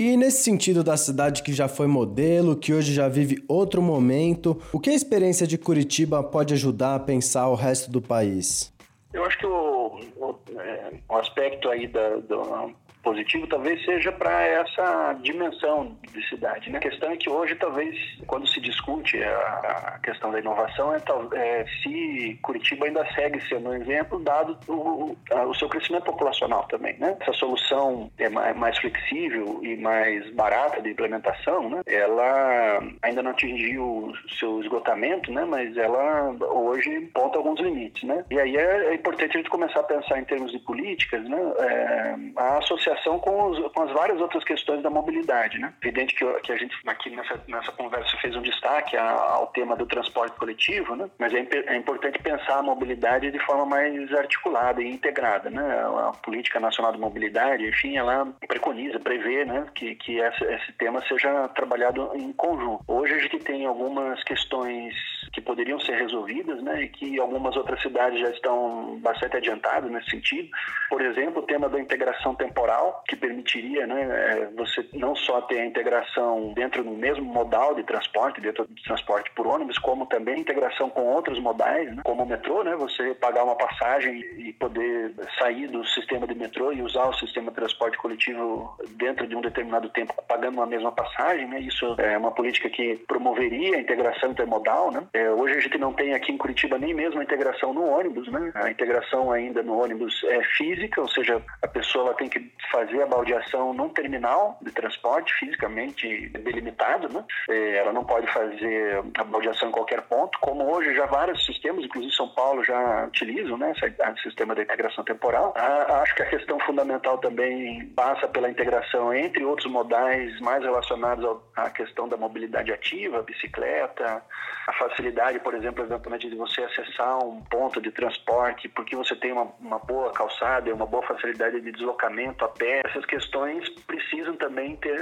E 0.00 0.16
nesse 0.16 0.44
sentido 0.44 0.84
da 0.84 0.96
cidade 0.96 1.42
que 1.42 1.52
já 1.52 1.66
foi 1.66 1.88
modelo, 1.88 2.54
que 2.54 2.72
hoje 2.72 2.94
já 2.94 3.08
vive 3.08 3.42
outro 3.48 3.82
momento, 3.82 4.56
o 4.72 4.78
que 4.78 4.90
a 4.90 4.94
experiência 4.94 5.44
de 5.44 5.58
Curitiba 5.58 6.22
pode 6.22 6.54
ajudar 6.54 6.94
a 6.94 7.00
pensar 7.00 7.48
o 7.48 7.56
resto 7.56 7.90
do 7.90 8.00
país? 8.00 8.72
Eu 9.12 9.24
acho 9.24 9.36
que 9.36 9.46
o, 9.46 9.98
o, 10.16 10.38
é, 10.56 10.92
o 11.08 11.16
aspecto 11.16 11.68
aí 11.68 11.88
da, 11.88 12.14
do, 12.18 12.72
positivo 13.08 13.46
talvez 13.46 13.82
seja 13.86 14.12
para 14.12 14.42
essa 14.42 15.14
dimensão 15.22 15.96
de 16.12 16.28
cidade. 16.28 16.70
Né? 16.70 16.76
A 16.76 16.80
questão 16.80 17.10
é 17.10 17.16
que 17.16 17.30
hoje, 17.30 17.54
talvez, 17.54 17.96
quando 18.26 18.46
se 18.46 18.60
discute 18.60 19.22
a, 19.22 19.94
a 19.94 19.98
questão 20.00 20.30
da 20.30 20.38
inovação, 20.38 20.94
é, 20.94 20.98
é, 21.34 21.64
se 21.82 22.38
Curitiba 22.42 22.84
ainda 22.84 23.06
segue 23.14 23.40
sendo 23.48 23.70
um 23.70 23.74
exemplo, 23.74 24.18
dado 24.20 24.58
o, 24.68 25.16
o 25.32 25.54
seu 25.54 25.70
crescimento 25.70 26.04
populacional 26.04 26.64
também. 26.64 26.98
Né? 26.98 27.16
Essa 27.18 27.32
solução 27.32 28.10
é 28.18 28.28
mais, 28.28 28.54
mais, 28.56 28.78
flexível 28.78 29.60
e 29.62 29.74
mais 29.76 30.30
barata 30.34 30.82
de 30.82 30.90
implementação, 30.90 31.70
né? 31.70 31.80
ela 31.86 32.82
ainda 33.02 33.22
não 33.22 33.30
atingiu 33.30 34.12
seu 34.38 34.60
esgotamento, 34.60 35.32
né? 35.32 35.46
mas 35.46 35.74
ela 35.78 36.36
hoje 36.40 37.00
ponta 37.14 37.38
alguns 37.38 37.58
limites. 37.60 38.02
Né? 38.02 38.22
E 38.30 38.38
aí 38.38 38.54
é, 38.54 38.90
é 38.90 38.94
importante 38.94 39.34
a 39.34 39.38
gente 39.38 39.50
começar 39.50 39.80
a 39.80 39.84
pensar 39.84 40.18
em 40.18 40.24
termos 40.24 40.52
de 40.52 40.58
políticas, 40.58 41.26
né? 41.26 41.38
É, 41.58 42.14
a 42.36 42.58
associação 42.58 42.97
com, 43.02 43.50
os, 43.50 43.72
com, 43.72 43.82
as 43.82 43.92
várias 43.92 44.20
outras 44.20 44.44
questões 44.44 44.82
da 44.82 44.90
mobilidade. 44.90 45.58
Né? 45.58 45.72
Evidente 45.82 46.14
que, 46.14 46.24
que 46.40 46.52
a 46.52 46.56
gente 46.56 46.76
aqui 46.86 47.10
nessa, 47.10 47.40
nessa 47.46 47.72
conversa 47.72 48.16
fez 48.18 48.34
um 48.36 48.42
destaque 48.42 48.96
ao 48.96 49.46
tema 49.48 49.76
do 49.76 49.86
transporte 49.86 50.36
coletivo, 50.38 50.96
né? 50.96 51.08
mas 51.18 51.32
é, 51.34 51.46
é, 51.66 51.76
importante 51.76 52.18
pensar 52.18 52.58
a 52.58 52.62
mobilidade 52.62 53.30
de 53.30 53.38
forma 53.40 53.66
mais 53.66 54.12
articulada 54.14 54.82
e 54.82 54.90
integrada. 54.90 55.50
Né? 55.50 55.62
A 55.62 56.12
Política 56.22 56.60
Nacional 56.60 56.92
de 56.92 56.98
Mobilidade, 56.98 57.66
enfim, 57.66 57.96
ela 57.96 58.26
preconiza, 58.46 58.98
prevê 58.98 59.44
né? 59.44 59.66
que, 59.74 59.94
que 59.94 60.18
esse, 60.18 60.44
esse 60.44 60.72
tema 60.72 61.02
seja 61.06 61.48
trabalhado 61.48 62.10
em 62.14 62.32
conjunto. 62.32 62.82
Hoje 62.86 63.14
a 63.14 63.18
gente 63.18 63.38
tem 63.40 63.66
algumas 63.66 64.22
questões 64.24 64.94
que 65.32 65.40
poderiam 65.40 65.78
ser 65.80 65.96
resolvidas 65.96 66.62
né? 66.62 66.82
e 66.82 66.88
que 66.88 67.20
algumas 67.20 67.56
outras 67.56 67.80
cidades 67.82 68.20
já 68.20 68.30
estão 68.30 68.98
bastante 69.00 69.36
adiantadas 69.36 69.90
nesse 69.90 70.10
sentido. 70.10 70.48
Por 70.88 71.02
exemplo, 71.02 71.42
o 71.42 71.46
tema 71.46 71.68
da 71.68 71.78
integração 71.78 72.34
temporal 72.34 72.77
que 73.08 73.16
permitiria 73.16 73.86
né, 73.86 74.02
é, 74.02 74.48
você 74.56 74.86
não 74.92 75.14
só 75.14 75.40
ter 75.42 75.60
a 75.60 75.66
integração 75.66 76.52
dentro 76.54 76.82
do 76.82 76.90
mesmo 76.90 77.24
modal 77.24 77.74
de 77.74 77.82
transporte, 77.82 78.40
dentro 78.40 78.66
do 78.66 78.82
transporte 78.82 79.30
por 79.34 79.46
ônibus, 79.46 79.78
como 79.78 80.06
também 80.06 80.34
a 80.34 80.38
integração 80.38 80.90
com 80.90 81.02
outros 81.02 81.38
modais, 81.40 81.94
né, 81.94 82.02
como 82.04 82.22
o 82.22 82.26
metrô, 82.26 82.62
né, 82.62 82.74
você 82.76 83.14
pagar 83.14 83.44
uma 83.44 83.56
passagem 83.56 84.20
e 84.38 84.52
poder 84.54 85.14
sair 85.38 85.66
do 85.68 85.84
sistema 85.86 86.26
de 86.26 86.34
metrô 86.34 86.72
e 86.72 86.82
usar 86.82 87.08
o 87.08 87.14
sistema 87.14 87.50
de 87.50 87.56
transporte 87.56 87.98
coletivo 87.98 88.76
dentro 88.90 89.26
de 89.26 89.34
um 89.34 89.40
determinado 89.40 89.88
tempo 89.90 90.14
pagando 90.26 90.54
uma 90.54 90.66
mesma 90.66 90.92
passagem, 90.92 91.46
né, 91.48 91.60
isso 91.60 91.94
é 91.98 92.16
uma 92.16 92.30
política 92.30 92.68
que 92.68 92.96
promoveria 93.06 93.76
a 93.76 93.80
integração 93.80 94.30
intermodal. 94.30 94.90
Né. 94.90 95.06
É, 95.12 95.30
hoje 95.30 95.54
a 95.54 95.60
gente 95.60 95.78
não 95.78 95.92
tem 95.92 96.14
aqui 96.14 96.32
em 96.32 96.38
Curitiba 96.38 96.78
nem 96.78 96.94
mesmo 96.94 97.20
a 97.20 97.24
integração 97.24 97.72
no 97.72 97.84
ônibus, 97.84 98.28
né, 98.30 98.52
a 98.54 98.70
integração 98.70 99.32
ainda 99.32 99.62
no 99.62 99.80
ônibus 99.80 100.22
é 100.24 100.42
física, 100.56 101.00
ou 101.00 101.08
seja, 101.08 101.42
a 101.62 101.68
pessoa 101.68 102.14
tem 102.14 102.28
que 102.28 102.40
fazer 102.70 103.02
a 103.02 103.06
baldeação 103.06 103.72
num 103.72 103.88
terminal 103.88 104.58
de 104.62 104.70
transporte 104.72 105.32
fisicamente 105.34 106.28
delimitado, 106.30 107.08
né? 107.12 107.24
É, 107.48 107.76
ela 107.76 107.92
não 107.92 108.04
pode 108.04 108.26
fazer 108.32 109.02
a 109.16 109.24
baldeação 109.24 109.68
em 109.68 109.72
qualquer 109.72 110.02
ponto, 110.02 110.38
como 110.40 110.64
hoje 110.72 110.94
já 110.94 111.06
vários 111.06 111.44
sistemas, 111.44 111.84
inclusive 111.84 112.14
São 112.14 112.28
Paulo, 112.28 112.64
já 112.64 113.06
utilizam, 113.06 113.56
né? 113.56 113.72
Esse 113.72 114.22
sistema 114.22 114.54
da 114.54 114.62
integração 114.62 115.04
temporal. 115.04 115.54
acho 115.56 116.14
que 116.14 116.22
a 116.22 116.30
questão 116.30 116.58
fundamental 116.60 117.18
também 117.18 117.86
passa 117.96 118.28
pela 118.28 118.50
integração 118.50 119.12
entre 119.14 119.44
outros 119.44 119.70
modais 119.70 120.38
mais 120.40 120.62
relacionados 120.62 121.24
à 121.56 121.70
questão 121.70 122.08
da 122.08 122.16
mobilidade 122.16 122.72
ativa, 122.72 123.22
bicicleta, 123.22 124.22
a 124.66 124.72
facilidade, 124.74 125.38
por 125.40 125.54
exemplo, 125.54 125.84
eventualmente 125.84 126.28
de 126.28 126.36
você 126.36 126.62
acessar 126.62 127.24
um 127.24 127.42
ponto 127.42 127.80
de 127.80 127.90
transporte 127.90 128.68
porque 128.68 128.94
você 128.94 129.16
tem 129.16 129.32
uma, 129.32 129.52
uma 129.58 129.78
boa 129.78 130.12
calçada 130.12 130.68
e 130.68 130.72
uma 130.72 130.86
boa 130.86 131.02
facilidade 131.02 131.60
de 131.60 131.72
deslocamento 131.72 132.44
a 132.44 132.48
pé. 132.58 132.82
Essas 132.84 133.04
questões 133.06 133.68
precisam 133.86 134.36
também 134.36 134.76
ter, 134.76 134.98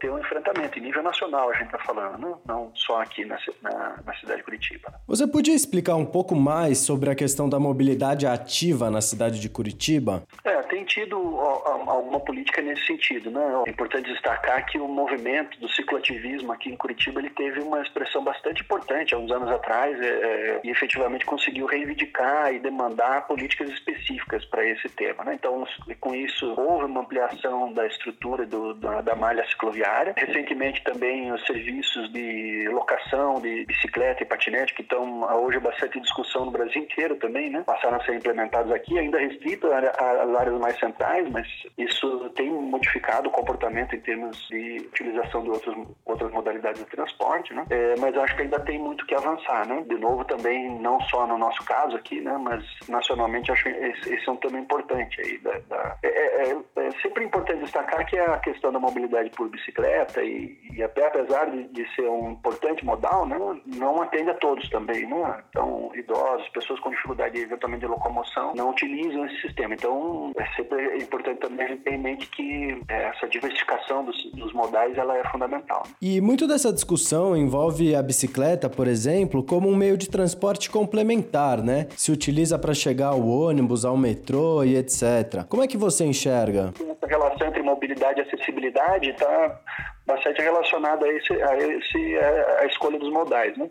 ter 0.00 0.10
um 0.10 0.18
enfrentamento. 0.18 0.78
Em 0.78 0.82
nível 0.82 1.02
nacional 1.02 1.50
a 1.50 1.52
gente 1.54 1.66
está 1.66 1.78
falando, 1.78 2.18
né? 2.18 2.34
não 2.46 2.72
só 2.74 3.02
aqui 3.02 3.24
na, 3.24 3.38
na, 3.62 3.98
na 4.04 4.14
cidade 4.14 4.38
de 4.38 4.44
Curitiba. 4.44 4.92
Você 5.06 5.26
podia 5.26 5.54
explicar 5.54 5.96
um 5.96 6.06
pouco 6.06 6.34
mais 6.34 6.78
sobre 6.78 7.10
a 7.10 7.14
questão 7.14 7.48
da 7.48 7.58
mobilidade 7.58 8.26
ativa 8.26 8.90
na 8.90 9.00
cidade 9.00 9.40
de 9.40 9.48
Curitiba? 9.48 10.22
É, 10.44 10.62
tem 10.62 10.84
tido 10.84 11.16
alguma 11.16 12.20
política 12.20 12.62
nesse 12.62 12.86
sentido. 12.86 13.30
Né? 13.30 13.40
É 13.66 13.70
importante 13.70 14.10
destacar 14.10 14.64
que 14.66 14.78
o 14.78 14.88
movimento 14.88 15.58
do 15.60 15.68
cicloativismo 15.68 16.52
aqui 16.52 16.70
em 16.70 16.76
Curitiba 16.76 17.20
ele 17.20 17.30
teve 17.30 17.60
uma 17.60 17.82
expressão 17.82 18.22
bastante 18.22 18.62
importante 18.62 19.14
há 19.14 19.18
uns 19.18 19.30
anos 19.30 19.50
atrás, 19.50 20.00
é, 20.00 20.06
é, 20.06 20.60
e 20.64 20.70
efetivamente 20.70 21.24
conseguiu 21.24 21.66
reivindicar 21.66 22.52
e 22.54 22.58
demandar 22.58 23.26
políticas 23.26 23.70
específicas 23.70 24.44
para 24.46 24.64
esse 24.66 24.88
tema. 24.88 25.24
Né? 25.24 25.34
Então, 25.34 25.66
com 26.00 26.14
isso, 26.14 26.54
houve 26.58 26.84
uma 26.92 27.00
ampliação 27.00 27.72
da 27.72 27.86
estrutura 27.86 28.46
do, 28.46 28.74
da, 28.74 29.00
da, 29.00 29.16
malha 29.16 29.46
cicloviária. 29.48 30.14
Recentemente, 30.16 30.82
também 30.84 31.32
os 31.32 31.44
serviços 31.46 32.12
de 32.12 32.68
locação 32.70 33.40
de 33.40 33.64
bicicleta 33.66 34.22
e 34.22 34.26
patinete, 34.26 34.74
que 34.74 34.82
estão 34.82 35.22
hoje 35.42 35.58
bastante 35.58 36.00
discussão 36.00 36.44
no 36.44 36.50
Brasil 36.50 36.82
inteiro 36.82 37.16
também, 37.16 37.50
né? 37.50 37.62
passaram 37.66 37.96
a 37.96 38.04
ser 38.04 38.14
implementados 38.14 38.70
aqui, 38.72 38.98
ainda 38.98 39.18
restrito 39.18 39.66
às 39.66 40.34
áreas 40.36 40.58
mais 40.60 40.78
centrais, 40.78 41.28
mas 41.30 41.46
isso 41.78 42.30
tem 42.36 42.50
modificado 42.50 43.28
o 43.28 43.32
comportamento 43.32 43.94
em 43.94 44.00
termos 44.00 44.36
de 44.48 44.86
utilização 44.88 45.42
de 45.42 45.50
outros, 45.50 45.76
outras 46.04 46.30
modalidades 46.30 46.84
de 46.84 46.90
transporte. 46.90 47.54
Né? 47.54 47.64
É, 47.70 47.94
mas 47.98 48.16
acho 48.16 48.36
que 48.36 48.42
ainda 48.42 48.60
tem 48.60 48.78
muito 48.78 49.06
que 49.06 49.14
avançar, 49.14 49.66
né? 49.66 49.82
De 49.88 49.96
novo, 49.96 50.24
também, 50.24 50.78
não 50.80 51.00
só 51.02 51.26
no 51.26 51.38
nosso 51.38 51.64
caso 51.64 51.96
aqui, 51.96 52.20
né? 52.20 52.36
Mas 52.38 52.64
nacionalmente, 52.88 53.50
acho 53.50 53.64
que 53.64 53.70
esse, 53.70 54.28
é 54.28 54.30
um 54.30 54.36
tema 54.36 54.58
importante 54.58 55.20
aí. 55.20 55.38
Da, 55.38 55.58
da 55.68 55.96
é, 56.02 56.08
é, 56.08 56.56
é, 56.92 57.02
sempre 57.02 57.24
importante 57.24 57.60
destacar 57.60 58.06
que 58.06 58.18
a 58.18 58.38
questão 58.38 58.72
da 58.72 58.78
mobilidade 58.78 59.30
por 59.30 59.48
bicicleta 59.48 60.22
e, 60.22 60.58
e 60.74 60.82
até 60.82 61.06
apesar 61.06 61.50
de, 61.50 61.64
de, 61.68 61.94
ser 61.94 62.08
um 62.08 62.32
importante 62.32 62.84
modal, 62.84 63.26
né? 63.26 63.38
Não 63.66 64.02
atende 64.02 64.30
a 64.30 64.34
todos 64.34 64.68
também, 64.70 65.06
né? 65.06 65.42
Então, 65.50 65.90
idosos, 65.94 66.48
pessoas 66.50 66.80
com 66.80 66.90
dificuldade 66.90 67.38
eventualmente 67.38 67.80
de 67.80 67.86
locomoção, 67.86 68.52
não 68.54 68.70
utilizam 68.70 69.26
esse 69.26 69.40
sistema. 69.42 69.74
Então, 69.74 70.32
é 70.36 70.46
sempre 70.56 70.96
importante 70.98 71.40
também 71.40 71.66
a 71.66 71.68
gente 71.70 71.82
ter 71.82 71.94
em 71.94 71.98
mente 71.98 72.26
que 72.28 72.80
é, 72.88 73.04
essa 73.08 73.26
diversificação 73.28 74.04
dos, 74.04 74.32
dos 74.32 74.52
modais, 74.52 74.96
ela 74.96 75.16
é 75.16 75.24
fundamental. 75.30 75.82
E 76.00 76.20
muito 76.20 76.46
dessa 76.46 76.72
discussão 76.72 77.36
envolve 77.36 77.94
a 77.94 78.02
bicicleta, 78.02 78.68
por 78.68 78.86
exemplo, 78.86 79.42
como 79.42 79.68
um 79.68 79.76
meio 79.76 79.96
de 79.96 80.08
transporte 80.08 80.70
complementar, 80.70 81.62
né? 81.62 81.88
Se 81.96 82.12
utiliza 82.12 82.58
para 82.58 82.74
chegar 82.74 83.08
ao 83.08 83.26
ônibus, 83.26 83.84
ao 83.84 83.96
metrô 83.96 84.64
e 84.64 84.76
etc. 84.76 85.44
Como 85.48 85.62
é 85.62 85.66
que 85.66 85.76
você 85.76 86.04
enxerga? 86.04 86.72
Essa 86.90 87.06
relação 87.06 87.46
entre 87.48 87.62
mobilidade 87.62 88.20
e 88.20 88.22
acessibilidade 88.22 89.10
está 89.10 89.60
bastante 90.06 90.42
relacionada 90.42 91.06
a, 91.06 91.12
esse, 91.12 91.42
a, 91.42 91.56
esse, 91.56 92.18
a, 92.18 92.60
a 92.60 92.66
escolha 92.66 92.98
dos 92.98 93.10
modais. 93.10 93.56
Né? 93.56 93.68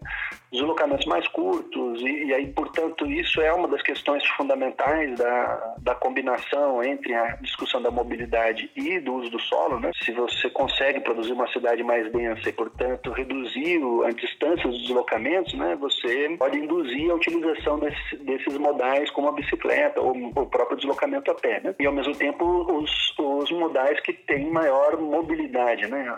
Deslocamentos 0.51 1.05
mais 1.05 1.27
curtos, 1.29 2.01
e, 2.01 2.25
e, 2.25 2.33
aí, 2.33 2.47
portanto, 2.47 3.05
isso 3.05 3.41
é 3.41 3.53
uma 3.53 3.67
das 3.67 3.81
questões 3.81 4.25
fundamentais 4.29 5.17
da, 5.17 5.75
da 5.79 5.95
combinação 5.95 6.83
entre 6.83 7.13
a 7.13 7.37
discussão 7.37 7.81
da 7.81 7.89
mobilidade 7.89 8.69
e 8.75 8.99
do 8.99 9.13
uso 9.13 9.29
do 9.29 9.39
solo. 9.39 9.79
Né? 9.79 9.91
Se 10.03 10.11
você 10.11 10.49
consegue 10.49 10.99
produzir 10.99 11.31
uma 11.31 11.47
cidade 11.51 11.81
mais 11.83 12.11
densa 12.11 12.49
e, 12.49 12.53
portanto, 12.53 13.11
reduzir 13.11 13.79
a 14.05 14.11
distância 14.11 14.67
dos 14.69 14.81
deslocamentos, 14.81 15.53
né, 15.53 15.75
você 15.79 16.35
pode 16.37 16.57
induzir 16.57 17.09
a 17.11 17.15
utilização 17.15 17.79
desse, 17.79 18.17
desses 18.17 18.57
modais, 18.57 19.09
como 19.11 19.29
a 19.29 19.31
bicicleta 19.31 20.01
ou 20.01 20.11
o 20.11 20.45
próprio 20.45 20.77
deslocamento 20.77 21.31
a 21.31 21.35
pé. 21.35 21.61
Né? 21.61 21.75
E, 21.79 21.85
ao 21.85 21.93
mesmo 21.93 22.15
tempo, 22.15 22.45
os, 22.45 23.13
os 23.17 23.51
modais 23.51 23.99
que 24.01 24.13
têm 24.13 24.51
maior 24.51 24.99
mobilidade, 24.99 25.87
né? 25.87 26.13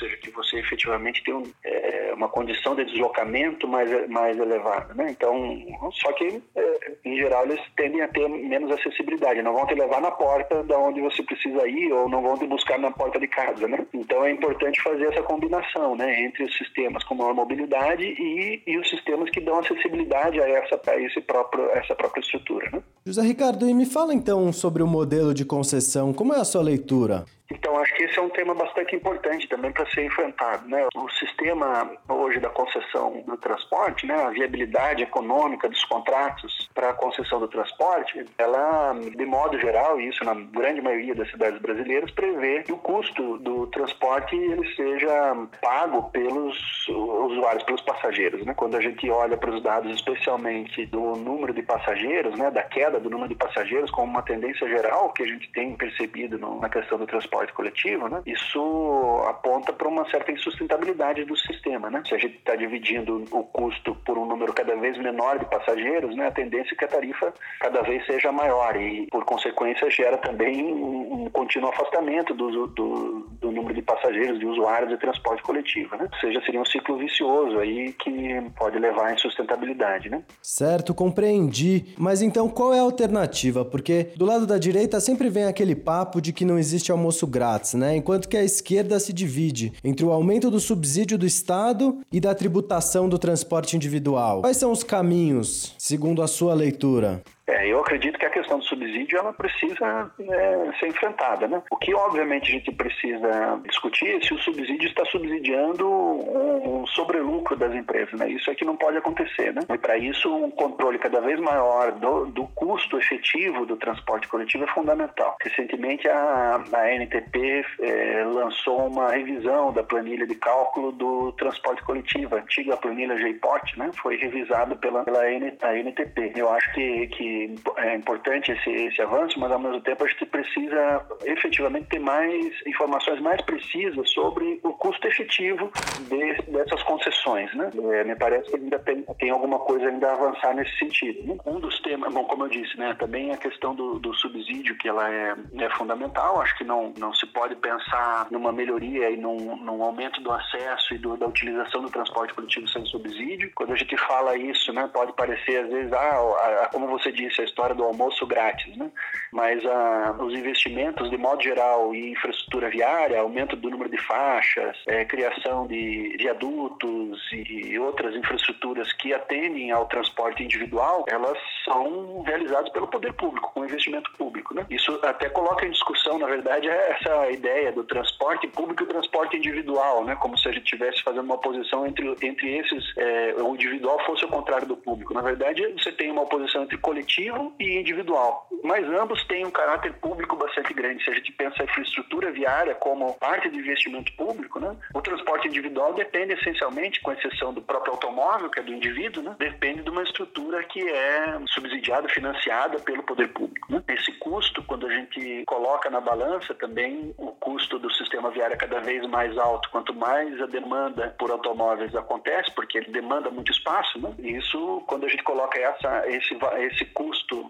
Ou 0.00 0.08
seja, 0.08 0.16
que 0.16 0.30
você 0.30 0.58
efetivamente 0.58 1.22
tem 1.22 1.34
um, 1.34 1.42
é, 1.62 2.12
uma 2.14 2.28
condição 2.28 2.74
de 2.74 2.84
deslocamento 2.84 3.68
mais, 3.68 4.08
mais 4.08 4.38
elevada. 4.38 4.94
Né? 4.94 5.10
Então, 5.10 5.58
só 5.92 6.12
que, 6.12 6.42
é, 6.56 6.92
em 7.04 7.16
geral, 7.16 7.44
eles 7.44 7.60
tendem 7.76 8.00
a 8.00 8.08
ter 8.08 8.26
menos 8.28 8.70
acessibilidade. 8.72 9.42
Não 9.42 9.52
vão 9.52 9.66
te 9.66 9.74
levar 9.74 10.00
na 10.00 10.10
porta 10.10 10.62
da 10.64 10.78
onde 10.78 11.00
você 11.02 11.22
precisa 11.22 11.68
ir 11.68 11.92
ou 11.92 12.08
não 12.08 12.22
vão 12.22 12.38
te 12.38 12.46
buscar 12.46 12.78
na 12.78 12.90
porta 12.90 13.20
de 13.20 13.28
casa. 13.28 13.68
Né? 13.68 13.86
Então, 13.92 14.24
é 14.24 14.30
importante 14.30 14.80
fazer 14.82 15.04
essa 15.12 15.22
combinação 15.22 15.94
né? 15.96 16.22
entre 16.22 16.44
os 16.44 16.56
sistemas 16.56 17.04
com 17.04 17.14
maior 17.14 17.34
mobilidade 17.34 18.04
e, 18.04 18.62
e 18.66 18.78
os 18.78 18.88
sistemas 18.88 19.28
que 19.30 19.40
dão 19.40 19.58
acessibilidade 19.58 20.40
a 20.40 20.48
essa, 20.48 20.80
a 20.86 20.96
esse 20.96 21.20
próprio, 21.20 21.70
essa 21.72 21.94
própria 21.94 22.20
estrutura. 22.20 22.70
Né? 22.72 22.82
José 23.04 23.22
Ricardo, 23.22 23.68
e 23.68 23.74
me 23.74 23.84
fala 23.84 24.14
então 24.14 24.52
sobre 24.52 24.82
o 24.82 24.86
modelo 24.86 25.34
de 25.34 25.44
concessão. 25.44 26.12
Como 26.12 26.32
é 26.32 26.40
a 26.40 26.44
sua 26.44 26.62
leitura? 26.62 27.24
Então, 27.52 27.76
acho 27.78 27.94
que 27.96 28.04
esse 28.04 28.18
é 28.18 28.22
um 28.22 28.30
tema 28.30 28.54
bastante 28.54 28.94
importante 28.94 29.48
também 29.48 29.72
para 29.72 29.89
ser 29.92 30.04
enfrentado. 30.04 30.68
Né? 30.68 30.86
O 30.94 31.08
sistema 31.10 31.90
hoje 32.08 32.40
da 32.40 32.50
concessão 32.50 33.22
do 33.26 33.36
transporte, 33.36 34.06
né, 34.06 34.14
a 34.14 34.30
viabilidade 34.30 35.02
econômica 35.02 35.68
dos 35.68 35.84
contratos 35.84 36.68
para 36.74 36.90
da 36.90 36.94
concessão 36.94 37.38
do 37.38 37.46
transporte, 37.46 38.24
ela, 38.36 38.92
de 38.94 39.24
modo 39.24 39.58
geral, 39.60 40.00
isso 40.00 40.24
na 40.24 40.34
grande 40.34 40.80
maioria 40.80 41.14
das 41.14 41.30
cidades 41.30 41.60
brasileiras, 41.60 42.10
prevê 42.10 42.62
que 42.64 42.72
o 42.72 42.78
custo 42.78 43.38
do 43.38 43.68
transporte 43.68 44.34
ele 44.34 44.66
seja 44.74 45.36
pago 45.62 46.10
pelos 46.10 46.58
usuários, 46.88 47.62
pelos 47.62 47.80
passageiros. 47.82 48.44
Né? 48.44 48.54
Quando 48.54 48.76
a 48.76 48.80
gente 48.80 49.08
olha 49.08 49.36
para 49.36 49.50
os 49.50 49.62
dados, 49.62 49.94
especialmente 49.94 50.84
do 50.86 51.14
número 51.14 51.54
de 51.54 51.62
passageiros, 51.62 52.36
né, 52.36 52.50
da 52.50 52.62
queda 52.62 52.98
do 52.98 53.08
número 53.08 53.28
de 53.28 53.36
passageiros, 53.36 53.90
como 53.90 54.10
uma 54.10 54.22
tendência 54.22 54.68
geral 54.68 55.12
que 55.12 55.22
a 55.22 55.26
gente 55.26 55.50
tem 55.52 55.76
percebido 55.76 56.38
no, 56.38 56.60
na 56.60 56.68
questão 56.68 56.98
do 56.98 57.06
transporte 57.06 57.52
coletivo, 57.52 58.08
né, 58.08 58.20
isso 58.26 59.22
aponta 59.28 59.72
para 59.80 59.88
uma 59.88 60.08
certa 60.10 60.30
insustentabilidade 60.30 61.24
do 61.24 61.34
sistema. 61.34 61.88
Né? 61.88 62.02
Se 62.06 62.14
a 62.14 62.18
gente 62.18 62.36
está 62.36 62.54
dividindo 62.54 63.24
o 63.30 63.42
custo 63.44 63.94
por 64.04 64.18
um 64.18 64.26
número 64.26 64.52
cada 64.52 64.76
vez 64.76 64.98
menor 64.98 65.38
de 65.38 65.46
passageiros, 65.46 66.14
né, 66.14 66.26
a 66.26 66.30
tendência 66.30 66.74
é 66.74 66.76
que 66.76 66.84
a 66.84 66.88
tarifa 66.88 67.32
cada 67.58 67.80
vez 67.80 68.04
seja 68.04 68.30
maior 68.30 68.76
e, 68.76 69.06
por 69.06 69.24
consequência, 69.24 69.90
gera 69.90 70.18
também 70.18 70.70
um, 70.70 71.24
um 71.24 71.30
contínuo 71.30 71.70
afastamento 71.70 72.34
do, 72.34 72.66
do, 72.66 73.28
do, 73.40 73.50
número 73.50 73.72
de 73.72 73.80
passageiros, 73.80 74.38
de 74.38 74.44
usuários 74.44 74.90
de 74.90 74.98
transporte 74.98 75.42
coletivo. 75.42 75.96
Né? 75.96 76.06
Ou 76.12 76.18
seja, 76.18 76.42
seria 76.44 76.60
um 76.60 76.66
ciclo 76.66 76.98
vicioso 76.98 77.58
aí 77.58 77.94
que 77.94 78.38
pode 78.58 78.78
levar 78.78 79.06
à 79.06 79.14
insustentabilidade. 79.14 80.10
Né? 80.10 80.22
Certo, 80.42 80.92
compreendi. 80.92 81.94
Mas 81.96 82.20
então 82.20 82.50
qual 82.50 82.74
é 82.74 82.80
a 82.80 82.82
alternativa? 82.82 83.64
Porque 83.64 84.10
do 84.14 84.26
lado 84.26 84.46
da 84.46 84.58
direita 84.58 85.00
sempre 85.00 85.30
vem 85.30 85.44
aquele 85.44 85.74
papo 85.74 86.20
de 86.20 86.34
que 86.34 86.44
não 86.44 86.58
existe 86.58 86.92
almoço 86.92 87.26
grátis, 87.26 87.72
né? 87.72 87.96
Enquanto 87.96 88.28
que 88.28 88.36
a 88.36 88.44
esquerda 88.44 89.00
se 89.00 89.12
divide 89.14 89.69
entre 89.82 90.04
o 90.04 90.10
aumento 90.10 90.50
do 90.50 90.60
subsídio 90.60 91.18
do 91.18 91.26
Estado 91.26 91.98
e 92.12 92.20
da 92.20 92.34
tributação 92.34 93.08
do 93.08 93.18
transporte 93.18 93.76
individual. 93.76 94.40
Quais 94.40 94.56
são 94.56 94.72
os 94.72 94.82
caminhos, 94.82 95.74
segundo 95.78 96.22
a 96.22 96.26
sua 96.26 96.54
leitura? 96.54 97.22
É, 97.50 97.66
eu 97.66 97.80
acredito 97.80 98.18
que 98.18 98.26
a 98.26 98.30
questão 98.30 98.58
do 98.58 98.64
subsídio 98.64 99.18
ela 99.18 99.32
precisa 99.32 100.10
é, 100.20 100.70
ser 100.78 100.88
enfrentada, 100.88 101.48
né? 101.48 101.62
O 101.70 101.76
que 101.76 101.92
obviamente 101.94 102.48
a 102.48 102.52
gente 102.52 102.70
precisa 102.72 103.60
discutir 103.66 104.16
é 104.16 104.20
se 104.20 104.32
o 104.32 104.38
subsídio 104.38 104.88
está 104.88 105.04
subsidiando 105.06 105.88
um 105.88 106.86
sobrelucro 106.86 107.56
das 107.56 107.74
empresas, 107.74 108.18
né? 108.18 108.30
Isso 108.30 108.50
é 108.50 108.54
que 108.54 108.64
não 108.64 108.76
pode 108.76 108.96
acontecer, 108.96 109.52
né? 109.52 109.62
E 109.68 109.78
para 109.78 109.98
isso 109.98 110.32
um 110.32 110.50
controle 110.50 110.98
cada 110.98 111.20
vez 111.20 111.40
maior 111.40 111.92
do, 111.92 112.26
do 112.26 112.46
custo 112.48 112.98
efetivo 112.98 113.66
do 113.66 113.76
transporte 113.76 114.28
coletivo 114.28 114.64
é 114.64 114.68
fundamental. 114.68 115.36
Recentemente 115.42 116.08
a, 116.08 116.62
a 116.72 116.94
NTP 116.94 117.64
é, 117.80 118.24
lançou 118.24 118.86
uma 118.86 119.10
revisão 119.10 119.72
da 119.72 119.82
planilha 119.82 120.26
de 120.26 120.34
cálculo 120.36 120.92
do 120.92 121.32
transporte 121.32 121.82
coletivo, 121.82 122.36
a 122.36 122.38
antiga 122.38 122.76
planilha 122.76 123.16
JPOT, 123.16 123.78
né? 123.78 123.90
Foi 124.00 124.16
revisada 124.16 124.76
pela, 124.76 125.04
pela 125.04 125.28
N, 125.30 125.52
a 125.62 125.76
NTP. 125.76 126.32
Eu 126.36 126.48
acho 126.50 126.72
que, 126.74 127.06
que 127.08 127.39
é 127.76 127.94
importante 127.94 128.52
esse, 128.52 128.70
esse 128.70 129.02
avanço, 129.02 129.38
mas 129.38 129.50
ao 129.52 129.58
mesmo 129.58 129.80
tempo 129.80 130.04
a 130.04 130.08
gente 130.08 130.26
precisa 130.26 131.06
efetivamente 131.24 131.88
ter 131.88 131.98
mais 131.98 132.54
informações 132.66 133.20
mais 133.20 133.40
precisas 133.42 134.10
sobre 134.10 134.60
o 134.62 134.72
custo 134.74 135.06
efetivo 135.06 135.70
de, 136.08 136.52
dessas 136.52 136.82
concessões. 136.82 137.52
Né? 137.54 137.70
É, 137.94 138.04
me 138.04 138.16
parece 138.16 138.50
que 138.50 138.56
ainda 138.56 138.78
tem, 138.78 139.02
tem 139.18 139.30
alguma 139.30 139.58
coisa 139.60 139.88
ainda 139.88 140.08
a 140.08 140.14
avançar 140.14 140.54
nesse 140.54 140.76
sentido. 140.78 141.40
Um 141.46 141.60
dos 141.60 141.80
temas, 141.80 142.12
bom, 142.12 142.24
como 142.24 142.44
eu 142.44 142.48
disse, 142.48 142.76
né, 142.78 142.94
também 142.98 143.32
a 143.32 143.36
questão 143.36 143.74
do, 143.74 143.98
do 143.98 144.14
subsídio, 144.14 144.76
que 144.78 144.88
ela 144.88 145.08
é, 145.10 145.34
é 145.58 145.70
fundamental. 145.76 146.40
Acho 146.40 146.56
que 146.58 146.64
não, 146.64 146.92
não 146.98 147.12
se 147.14 147.26
pode 147.26 147.54
pensar 147.56 148.26
numa 148.30 148.52
melhoria 148.52 149.10
e 149.10 149.16
num, 149.16 149.56
num 149.56 149.82
aumento 149.82 150.20
do 150.20 150.32
acesso 150.32 150.94
e 150.94 150.98
do, 150.98 151.16
da 151.16 151.26
utilização 151.26 151.82
do 151.82 151.90
transporte 151.90 152.34
coletivo 152.34 152.68
sem 152.68 152.84
subsídio. 152.86 153.50
Quando 153.54 153.72
a 153.72 153.76
gente 153.76 153.96
fala 153.96 154.36
isso, 154.36 154.72
né, 154.72 154.88
pode 154.92 155.12
parecer 155.12 155.64
às 155.64 155.68
vezes, 155.68 155.92
ah, 155.92 156.68
como 156.72 156.86
você 156.88 157.12
disse, 157.12 157.29
disse, 157.30 157.40
a 157.40 157.44
história 157.44 157.74
do 157.74 157.84
almoço 157.84 158.26
grátis, 158.26 158.76
né? 158.76 158.90
Mas 159.32 159.64
ah, 159.64 160.16
os 160.18 160.34
investimentos, 160.34 161.08
de 161.10 161.16
modo 161.16 161.42
geral, 161.42 161.94
em 161.94 162.12
infraestrutura 162.12 162.68
viária, 162.68 163.20
aumento 163.20 163.56
do 163.56 163.70
número 163.70 163.90
de 163.90 163.98
faixas, 163.98 164.76
é, 164.86 165.04
criação 165.04 165.66
de 165.66 166.16
viadutos 166.18 167.20
e 167.32 167.78
outras 167.78 168.14
infraestruturas 168.14 168.92
que 168.94 169.14
atendem 169.14 169.70
ao 169.70 169.86
transporte 169.86 170.42
individual, 170.42 171.04
elas 171.08 171.38
são 171.64 172.22
realizadas 172.22 172.70
pelo 172.70 172.88
poder 172.88 173.12
público, 173.14 173.50
com 173.54 173.64
investimento 173.64 174.10
público, 174.12 174.54
né? 174.54 174.66
Isso 174.68 174.98
até 175.02 175.28
coloca 175.28 175.64
em 175.64 175.70
discussão, 175.70 176.18
na 176.18 176.26
verdade, 176.26 176.68
essa 176.68 177.30
ideia 177.30 177.72
do 177.72 177.84
transporte 177.84 178.46
público 178.48 178.82
e 178.82 178.86
o 178.86 178.88
transporte 178.88 179.36
individual, 179.36 180.04
né? 180.04 180.16
Como 180.16 180.36
se 180.36 180.48
a 180.48 180.52
gente 180.52 180.64
estivesse 180.64 181.02
fazendo 181.02 181.24
uma 181.24 181.36
oposição 181.36 181.86
entre, 181.86 182.08
entre 182.22 182.58
esses, 182.58 182.96
é, 182.96 183.34
o 183.38 183.54
individual 183.54 183.98
fosse 184.04 184.24
o 184.24 184.28
contrário 184.28 184.66
do 184.66 184.76
público. 184.76 185.14
Na 185.14 185.22
verdade, 185.22 185.66
você 185.72 185.92
tem 185.92 186.10
uma 186.10 186.22
oposição 186.22 186.64
entre 186.64 186.76
coletivo 186.78 187.09
coletivo 187.10 187.52
e 187.58 187.78
individual. 187.78 188.46
Mas 188.62 188.86
ambos 188.86 189.24
têm 189.24 189.46
um 189.46 189.50
caráter 189.50 189.92
público 189.94 190.36
bastante 190.36 190.72
grande. 190.74 191.02
Se 191.02 191.10
a 191.10 191.14
gente 191.14 191.32
pensa 191.32 191.62
a 191.62 191.64
infraestrutura 191.64 192.30
viária 192.30 192.74
como 192.74 193.14
parte 193.14 193.48
do 193.48 193.56
investimento 193.56 194.12
público, 194.12 194.60
né? 194.60 194.76
o 194.94 195.00
transporte 195.00 195.48
individual 195.48 195.94
depende 195.94 196.34
essencialmente, 196.34 197.00
com 197.00 197.12
exceção 197.12 197.52
do 197.52 197.62
próprio 197.62 197.94
automóvel, 197.94 198.50
que 198.50 198.60
é 198.60 198.62
do 198.62 198.72
indivíduo, 198.72 199.22
né? 199.22 199.34
depende 199.38 199.82
de 199.82 199.90
uma 199.90 200.02
estrutura 200.02 200.62
que 200.64 200.80
é 200.88 201.38
subsidiada, 201.48 202.08
financiada 202.08 202.78
pelo 202.80 203.02
poder 203.02 203.28
público. 203.28 203.72
Né? 203.72 203.82
Esse 203.88 204.12
custo, 204.18 204.62
quando 204.64 204.86
a 204.86 204.90
gente 204.90 205.44
coloca 205.46 205.88
na 205.90 206.00
balança 206.00 206.54
também 206.54 207.14
o 207.16 207.28
custo 207.32 207.78
do 207.78 207.92
sistema 207.94 208.30
viário 208.30 208.54
é 208.54 208.58
cada 208.58 208.80
vez 208.80 209.06
mais 209.08 209.36
alto. 209.38 209.70
Quanto 209.70 209.94
mais 209.94 210.40
a 210.40 210.46
demanda 210.46 211.14
por 211.18 211.30
automóveis 211.30 211.94
acontece, 211.94 212.50
porque 212.54 212.78
ele 212.78 212.90
demanda 212.90 213.30
muito 213.30 213.50
espaço, 213.50 213.98
né? 213.98 214.12
isso, 214.18 214.82
quando 214.86 215.06
a 215.06 215.08
gente 215.08 215.22
coloca 215.22 215.58
essa, 215.58 216.06
esse, 216.08 216.36
esse 216.60 216.84
custo 216.86 216.99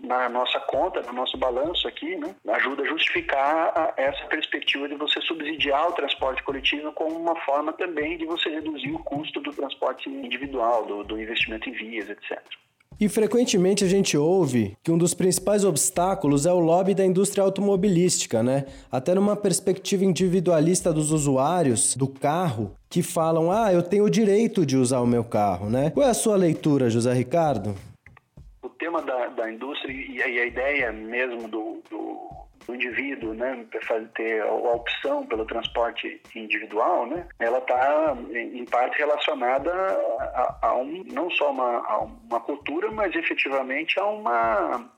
na 0.03 0.29
nossa 0.29 0.59
conta, 0.61 1.01
no 1.03 1.13
nosso 1.13 1.37
balanço 1.37 1.87
aqui, 1.87 2.17
né, 2.17 2.35
ajuda 2.49 2.83
a 2.83 2.87
justificar 2.87 3.95
essa 3.97 4.25
perspectiva 4.27 4.89
de 4.89 4.97
você 4.97 5.21
subsidiar 5.23 5.89
o 5.89 5.93
transporte 5.93 6.43
coletivo 6.43 6.93
como 6.93 7.17
uma 7.17 7.37
forma 7.45 7.73
também 7.73 8.19
de 8.19 8.27
você 8.27 8.49
reduzir 8.49 8.93
o 8.93 8.99
custo 8.99 9.41
do 9.41 9.53
transporte 9.53 10.09
individual, 10.09 10.85
do, 10.85 11.05
do 11.05 11.21
investimento 11.21 11.69
em 11.69 11.73
vias, 11.73 12.09
etc. 12.09 12.41
E 13.01 13.09
frequentemente 13.09 13.83
a 13.83 13.89
gente 13.89 14.15
ouve 14.15 14.77
que 14.83 14.91
um 14.91 14.99
dos 14.99 15.15
principais 15.15 15.65
obstáculos 15.65 16.45
é 16.45 16.53
o 16.53 16.59
lobby 16.59 16.95
da 16.95 17.07
indústria 17.07 17.43
automobilística, 17.43 18.43
né? 18.43 18.67
Até 18.93 19.15
numa 19.15 19.35
perspectiva 19.35 20.05
individualista 20.05 20.93
dos 20.93 21.11
usuários 21.11 21.97
do 21.97 22.07
carro, 22.07 22.73
que 22.91 23.03
falam: 23.03 23.51
ah, 23.51 23.73
eu 23.73 23.83
tenho 23.83 24.05
o 24.05 24.11
direito 24.11 24.67
de 24.67 24.77
usar 24.77 25.01
o 25.01 25.07
meu 25.07 25.25
carro, 25.25 25.71
né? 25.71 25.89
Qual 25.91 26.07
é 26.07 26.11
a 26.11 26.15
sua 26.15 26.37
leitura, 26.37 26.91
José 26.91 27.15
Ricardo? 27.15 27.75
Tema 28.81 29.03
da, 29.03 29.27
da 29.29 29.53
indústria 29.53 29.93
e 29.93 30.21
a, 30.23 30.47
ideia 30.47 30.90
mesmo 30.90 31.47
do, 31.47 31.81
do, 31.88 32.31
do 32.66 32.75
indivíduo, 32.75 33.35
né, 33.35 33.64
ter 34.14 34.43
a 34.43 34.53
opção 34.53 35.25
pelo 35.27 35.45
transporte 35.45 36.21
individual, 36.35 37.07
né, 37.07 37.29
ela 37.38 37.59
está 37.59 38.16
em 38.33 38.64
parte 38.64 38.99
relacionada 38.99 39.71
a, 39.73 40.59
a, 40.62 40.77
um, 40.77 41.05
não 41.12 41.31
só 41.31 41.53
uma, 41.53 41.87
a 41.87 41.99
uma 41.99 42.40
cultura, 42.40 42.90
mas 42.90 43.14
efetivamente 43.14 44.01
a 44.01 44.07
um 44.07 44.25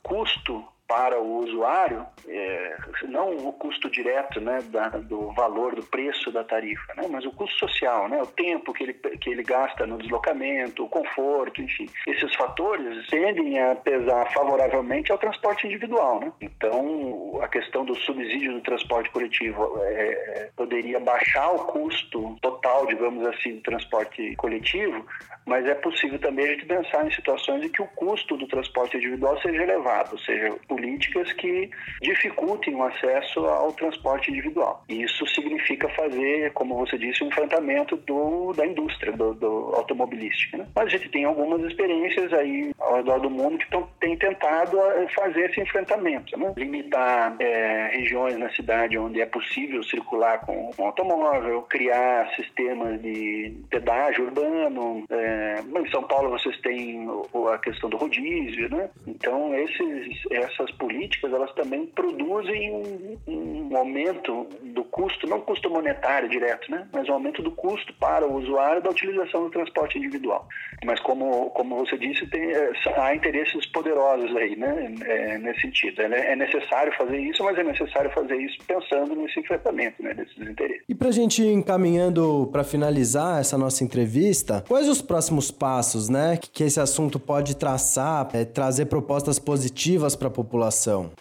custo 0.03 0.65
para 0.87 1.19
o 1.19 1.39
usuário, 1.39 2.07
é, 2.29 2.77
não 3.09 3.37
o 3.37 3.53
custo 3.53 3.91
direto 3.91 4.41
né, 4.41 4.59
da, 4.71 4.89
do 4.89 5.33
valor, 5.33 5.75
do 5.75 5.83
preço 5.83 6.31
da 6.31 6.45
tarifa, 6.45 6.95
né, 6.95 7.07
mas 7.11 7.25
o 7.25 7.33
custo 7.33 7.59
social, 7.59 8.09
né, 8.09 8.21
o 8.21 8.27
tempo 8.27 8.73
que 8.73 8.85
ele, 8.85 8.95
que 8.95 9.31
ele 9.31 9.43
gasta 9.43 9.87
no 9.87 9.99
deslocamento, 9.99 10.85
o 10.85 10.89
conforto, 10.89 11.63
enfim. 11.63 11.87
Esses 12.07 12.35
fatores 12.35 13.07
tendem 13.09 13.61
a 13.61 13.75
pesar 13.75 14.31
favoravelmente 14.33 15.11
ao 15.11 15.19
transporte 15.19 15.67
individual. 15.67 16.21
Né? 16.21 16.33
Então, 16.41 17.41
a 17.43 17.49
questão 17.49 17.85
do 17.85 17.95
subsídio 17.95 18.53
do 18.53 18.61
transporte 18.61 19.11
coletivo 19.11 19.79
é, 19.83 20.51
poderia 20.57 21.01
baixar 21.01 21.51
o 21.53 21.65
custo 21.67 22.37
total, 22.41 22.87
digamos 22.87 23.27
assim, 23.27 23.57
do 23.57 23.63
transporte 23.63 24.37
coletivo, 24.37 25.07
mas 25.47 25.67
é 25.67 25.75
possível 25.75 26.19
também 26.19 26.47
a 26.47 26.49
gente 26.51 26.67
pensar 26.67 27.07
em 27.07 27.11
situações 27.11 27.65
em 27.65 27.69
que 27.69 27.83
o 27.83 27.87
custo 27.89 28.37
do 28.37 28.47
transporte 28.47 28.97
individual 28.97 29.41
seja 29.41 29.63
elevado, 29.63 30.13
ou 30.13 30.19
seja, 30.19 30.55
políticas 30.83 31.33
que 31.35 31.71
dificultem 32.03 32.75
o 32.75 32.83
acesso 32.83 33.41
ao 33.47 33.73
transporte 33.73 34.31
individual. 34.31 34.85
Isso 34.89 35.25
significa 35.29 35.89
fazer, 35.91 36.53
como 36.53 36.77
você 36.77 36.99
disse, 36.99 37.23
um 37.23 37.29
enfrentamento 37.29 37.97
do, 37.97 38.53
da 38.53 38.67
indústria 38.67 39.13
do, 39.13 39.33
do 39.35 39.73
automobilística. 39.77 40.59
Né? 40.59 40.67
Mas 40.75 40.87
a 40.87 40.89
gente 40.89 41.09
tem 41.09 41.25
algumas 41.25 41.63
experiências 41.63 42.33
aí 42.33 42.73
ao 42.81 42.97
redor 42.97 43.21
do 43.21 43.31
mundo 43.31 43.59
que 43.59 43.71
tão, 43.71 43.89
têm 44.01 44.17
tentado 44.17 44.79
eh, 44.81 45.07
fazer 45.15 45.51
esse 45.51 45.61
enfrentamento, 45.61 46.37
né? 46.37 46.53
limitar 46.57 47.37
é, 47.39 47.91
regiões 47.93 48.37
na 48.37 48.51
cidade 48.51 48.99
onde 48.99 49.21
é 49.21 49.27
possível 49.27 49.83
circular 49.85 50.41
com, 50.41 50.71
com 50.77 50.87
automóvel, 50.87 51.63
criar 51.63 52.29
sistemas 52.35 53.01
de 53.01 53.55
pedágio 53.71 54.25
urbano. 54.25 55.05
É, 55.11 55.61
em 55.61 55.91
São 55.91 56.03
Paulo 56.03 56.31
vocês 56.31 56.59
têm 56.61 57.07
a 57.53 57.59
questão 57.59 57.89
do 57.89 57.97
rodízio, 57.97 58.69
né? 58.69 58.91
Então 59.07 59.55
esses, 59.55 60.19
essa 60.31 60.62
essas 60.63 60.71
políticas 60.77 61.33
elas 61.33 61.53
também 61.55 61.87
produzem 61.87 62.73
um, 62.73 63.71
um 63.71 63.77
aumento 63.77 64.47
do 64.63 64.85
custo, 64.85 65.27
não 65.27 65.41
custo 65.41 65.69
monetário 65.69 66.29
direto, 66.29 66.71
né? 66.71 66.87
mas 66.93 67.09
um 67.09 67.15
aumento 67.15 67.43
do 67.43 67.51
custo 67.51 67.93
para 67.95 68.27
o 68.27 68.37
usuário 68.37 68.83
da 68.83 68.91
utilização 68.91 69.45
do 69.45 69.51
transporte 69.51 69.99
individual. 69.99 70.47
Mas 70.85 71.01
como, 71.01 71.51
como 71.51 71.77
você 71.77 71.97
disse, 71.97 72.27
tem, 72.27 72.51
é, 72.51 72.73
há 72.97 73.15
interesses 73.15 73.67
poderosos 73.67 74.35
aí, 74.37 74.57
né? 74.57 74.95
É, 75.03 75.39
nesse 75.39 75.63
sentido. 75.63 76.03
É, 76.03 76.33
é 76.33 76.37
necessário 76.37 76.93
fazer 76.97 77.19
isso, 77.19 77.43
mas 77.45 77.59
é 77.59 77.63
necessário 77.63 78.11
fazer 78.11 78.37
isso 78.37 78.59
pensando 78.67 79.15
nesse 79.15 79.41
enfrentamento 79.41 80.03
né, 80.03 80.15
desses 80.15 80.37
interesses. 80.39 80.83
E 80.89 80.95
para 80.95 81.09
a 81.09 81.13
gente 81.13 81.43
encaminhando 81.43 82.49
para 82.53 82.65
finalizar 82.65 83.41
essa 83.41 83.57
nossa 83.57 83.85
entrevista, 83.85 84.65
quais 84.69 84.89
os 84.89 85.01
próximos 85.01 85.51
passos 85.51 86.09
né, 86.09 86.39
que 86.53 86.65
esse 86.65 86.81
assunto 86.81 87.19
pode 87.19 87.57
traçar, 87.57 88.29
é, 88.35 88.45
trazer 88.45 88.87
propostas 88.87 89.39
positivas 89.39 90.17
para 90.17 90.29
a 90.29 90.31
população? 90.31 90.52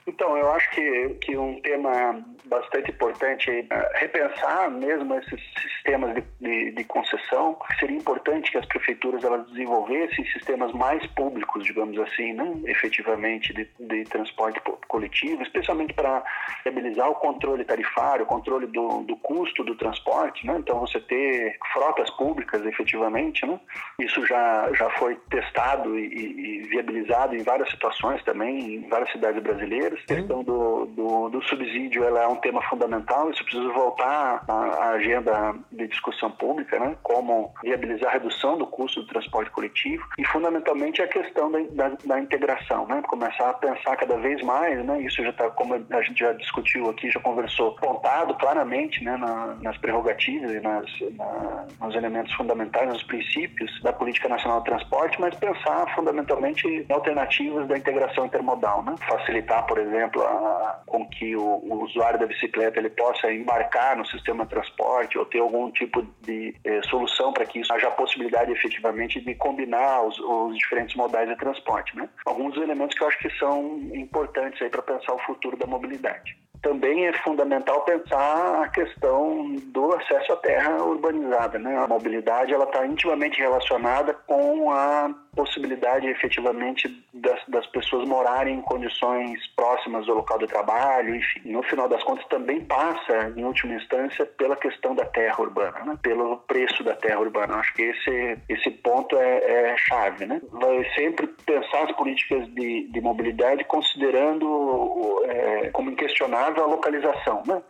Então, 0.06 0.38
eu 0.38 0.52
acho 0.52 0.70
que, 0.72 1.10
que 1.22 1.38
um 1.38 1.60
tema 1.62 2.24
bastante 2.52 2.92
importante 2.92 3.50
é 3.50 3.66
repensar 3.98 4.70
mesmo 4.70 5.16
esses 5.16 5.40
sistemas 5.62 6.14
de, 6.14 6.24
de, 6.42 6.72
de, 6.72 6.84
concessão. 6.84 7.58
Seria 7.80 7.96
importante 7.96 8.52
que 8.52 8.58
as 8.58 8.66
prefeituras 8.66 9.24
elas 9.24 9.48
desenvolvessem 9.48 10.26
sistemas 10.26 10.74
mais 10.74 11.06
públicos, 11.08 11.64
digamos 11.64 11.98
assim, 11.98 12.34
né? 12.34 12.54
efetivamente, 12.66 13.54
de, 13.54 13.68
de 13.80 14.04
transporte 14.04 14.62
coletivo, 14.90 15.42
especialmente 15.44 15.94
para 15.94 16.22
viabilizar 16.66 17.10
o 17.10 17.16
controle 17.16 17.64
tarifário, 17.64 18.26
o 18.26 18.28
controle 18.28 18.68
do, 18.68 19.04
do 19.04 19.16
custo 19.16 19.64
do 19.64 19.76
transporte. 19.76 20.46
Né? 20.46 20.58
Então, 20.60 20.82
você 20.82 21.00
ter 21.00 21.58
frotas 21.72 22.10
públicas, 22.12 22.66
efetivamente. 22.66 23.46
Né? 23.46 23.58
Isso 24.00 24.26
já, 24.26 24.70
já 24.74 24.90
foi 24.92 25.16
testado 25.30 25.98
e, 25.98 26.04
e 26.06 26.62
viabilizado 26.64 27.34
em 27.34 27.44
várias 27.44 27.70
situações 27.70 28.22
também, 28.26 28.76
em 28.76 28.90
várias 28.90 29.10
cidades 29.14 29.42
brasileiras. 29.42 30.00
A 30.04 30.16
questão 30.16 30.44
do, 30.44 30.86
do, 30.88 31.30
do 31.30 31.42
subsídio 31.44 32.04
ela 32.04 32.24
é 32.24 32.28
um 32.28 32.41
tema 32.42 32.62
fundamental, 32.64 33.30
isso 33.30 33.44
precisa 33.44 33.72
voltar 33.72 34.44
à, 34.48 34.90
agenda 34.92 35.56
de 35.72 35.88
discussão 35.88 36.30
pública, 36.32 36.80
né? 36.80 36.96
como 37.04 37.54
viabilizar 37.64 38.10
a 38.10 38.14
redução 38.14 38.58
do 38.58 38.68
custo 38.68 39.02
do 39.02 39.08
transporte 39.08 39.50
coletivo 39.52 40.04
e, 40.18 40.26
fundamentalmente, 40.26 41.02
a 41.02 41.08
questão 41.08 41.52
da, 41.52 41.60
da, 41.72 41.98
da 42.06 42.20
integração, 42.20 42.86
né? 42.88 43.02
começar 43.08 43.50
a 43.50 43.54
pensar 43.54 43.96
cada 43.96 44.18
vez 44.18 44.42
mais, 44.44 44.84
né? 44.86 45.02
isso 45.02 45.24
já 45.24 45.30
está, 45.30 45.50
como 45.52 45.76
a 45.76 46.02
gente 46.02 46.20
já 46.20 46.34
discutiu 46.34 46.90
aqui, 46.90 47.10
já 47.10 47.20
conversou, 47.20 47.76
apontado 47.78 48.34
claramente 48.36 49.04
né? 49.04 49.18
Na, 49.18 49.56
nas 49.62 49.78
prerrogativas 49.78 50.52
e 50.52 50.60
nas, 50.60 50.86
na, 51.18 51.66
nos 51.80 51.96
elementos 51.96 52.34
fundamentais, 52.34 52.88
nos 52.88 53.04
princípios 53.04 53.82
da 53.82 53.94
Política 53.94 54.28
Nacional 54.28 54.60
de 54.60 54.66
Transporte, 54.66 55.20
mas 55.20 55.36
pensar 55.36 55.94
fundamentalmente 55.96 56.68
em 56.68 56.92
alternativas 56.92 57.68
da 57.68 57.78
integração 57.78 58.26
intermodal, 58.26 58.84
né? 58.84 58.96
facilitar, 59.08 59.66
por 59.66 59.78
exemplo, 59.78 60.22
a, 60.24 60.82
com 60.86 61.08
que 61.08 61.36
o, 61.36 61.42
o 61.42 61.84
usuário 61.84 62.20
da 62.20 62.26
bicicleta 62.32 62.80
ele 62.80 62.90
possa 62.90 63.32
embarcar 63.32 63.98
no 63.98 64.06
sistema 64.06 64.44
de 64.44 64.52
transporte 64.52 65.18
ou 65.18 65.26
ter 65.26 65.40
algum 65.40 65.70
tipo 65.72 66.02
de 66.22 66.56
eh, 66.64 66.82
solução 66.90 67.34
para 67.34 67.46
que 67.46 67.60
isso 67.60 67.74
haja 67.74 67.88
a 67.88 67.92
possibilidade 67.92 68.52
efetivamente 68.52 69.20
de 69.20 69.36
combinar 69.36 70.02
os, 70.04 70.18
os, 70.20 70.58
diferentes 70.58 70.96
modais 70.96 71.28
de 71.28 71.36
transporte. 71.36 71.96
Né? 71.96 72.10
Alguns 72.26 72.56
elementos 72.58 72.98
que 72.98 73.04
eu 73.04 73.08
acho 73.08 73.20
que 73.20 73.30
são 73.38 73.80
importantes 73.94 74.68
para 74.70 74.82
pensar 74.82 75.14
o 75.14 75.20
futuro 75.20 75.58
da 75.58 75.68
mobilidade 75.68 76.36
também 76.62 77.08
é 77.08 77.14
fundamental 77.24 77.82
pensar 77.82 78.64
a 78.64 78.70
questão 78.70 79.56
do 79.56 79.94
acesso 79.94 80.34
à 80.34 80.38
terra 80.38 80.84
urbanizada. 80.84 81.58
Né? 81.58 81.76
A 81.76 81.88
mobilidade 81.88 82.54
ela 82.54 82.66
está 82.66 82.86
intimamente 82.86 83.40
relacionada 83.40 84.14
com 84.14 84.72
a 84.72 85.10
possibilidade 85.36 86.08
efetivamente 86.08 86.88
das, 87.14 87.40
das, 87.48 87.66
pessoas 87.68 88.08
morarem 88.08 88.58
em 88.58 88.62
condições 88.62 89.40
próximas 89.56 90.06
do 90.06 90.14
local 90.14 90.38
de 90.38 90.48
trabalho, 90.48 91.16
enfim. 91.16 91.42
No 91.46 91.64
final 91.64 91.88
das 91.88 92.04
contas 92.04 92.26
também 92.28 92.62
passa, 92.66 93.34
em 93.36 93.44
última 93.44 93.76
instância, 93.76 94.26
pela 94.26 94.56
questão 94.56 94.94
da 94.94 95.06
terra 95.06 95.42
urbana, 95.42 95.86
né? 95.86 95.98
pelo 96.02 96.38
preço 96.38 96.84
da 96.84 96.96
terra 96.96 97.20
urbana. 97.20 97.56
Acho 97.56 97.74
que 97.74 97.82
esse, 97.84 98.38
esse 98.50 98.72
ponto 98.72 99.16
é, 99.18 99.72
é 99.72 99.78
chave. 99.78 100.26
Né? 100.26 100.42
Vai 100.52 100.86
sempre 100.96 101.28
pensar 101.46 101.84
as 101.84 101.92
políticas 101.96 102.48
de, 102.54 102.88
de 102.92 103.02
mobilidade 103.02 103.64
considerando 103.64 105.24
é, 105.26 105.70
como 105.70 105.92
inquestionável 105.92 106.64
a 106.64 106.68
localização. 106.68 107.44
Né? 107.48 107.62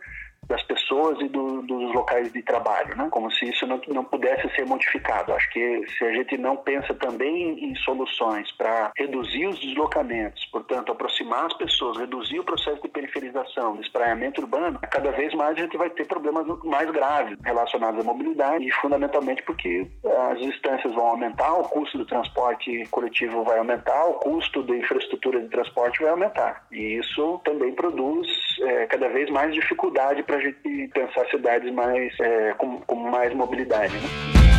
Das 0.46 0.62
pessoas 0.64 1.20
e 1.20 1.28
do, 1.28 1.62
dos 1.62 1.94
locais 1.94 2.32
de 2.32 2.42
trabalho, 2.42 2.96
né? 2.96 3.08
como 3.10 3.30
se 3.30 3.48
isso 3.48 3.66
não, 3.66 3.80
não 3.88 4.04
pudesse 4.04 4.48
ser 4.54 4.66
modificado. 4.66 5.32
Acho 5.32 5.50
que 5.50 5.84
se 5.98 6.04
a 6.04 6.12
gente 6.12 6.36
não 6.36 6.56
pensa 6.56 6.94
também 6.94 7.64
em 7.64 7.74
soluções 7.76 8.50
para 8.52 8.92
reduzir 8.96 9.46
os 9.46 9.58
deslocamentos, 9.60 10.44
portanto, 10.46 10.92
aproximar 10.92 11.46
as 11.46 11.54
pessoas, 11.54 11.98
reduzir 11.98 12.40
o 12.40 12.44
processo 12.44 12.82
de 12.82 12.88
periferização, 12.88 13.74
de 13.76 13.82
espraiamento 13.82 14.40
urbano, 14.40 14.78
cada 14.90 15.10
vez 15.12 15.32
mais 15.34 15.56
a 15.56 15.62
gente 15.62 15.76
vai 15.76 15.90
ter 15.90 16.06
problemas 16.06 16.46
mais 16.64 16.90
graves 16.90 17.38
relacionados 17.44 18.00
à 18.00 18.04
mobilidade 18.04 18.66
e 18.66 18.70
fundamentalmente 18.72 19.42
porque 19.42 19.86
as 20.30 20.40
distâncias 20.40 20.94
vão 20.94 21.06
aumentar, 21.06 21.52
o 21.54 21.68
custo 21.68 21.98
do 21.98 22.06
transporte 22.06 22.84
coletivo 22.90 23.44
vai 23.44 23.58
aumentar, 23.58 24.06
o 24.06 24.14
custo 24.14 24.62
da 24.62 24.76
infraestrutura 24.76 25.40
de 25.40 25.48
transporte 25.48 26.02
vai 26.02 26.10
aumentar. 26.10 26.66
E 26.70 26.98
isso 26.98 27.40
também 27.44 27.72
produz 27.72 28.26
é, 28.60 28.86
cada 28.86 29.08
vez 29.08 29.30
mais 29.30 29.54
dificuldade 29.54 30.22
para 30.22 30.36
a 30.36 30.40
gente 30.40 30.88
pensar 30.92 31.26
cidades 31.30 31.72
mais 31.72 32.12
é, 32.20 32.54
com, 32.58 32.80
com 32.80 32.96
mais 32.96 33.34
mobilidade. 33.34 33.94
Né? 33.94 34.51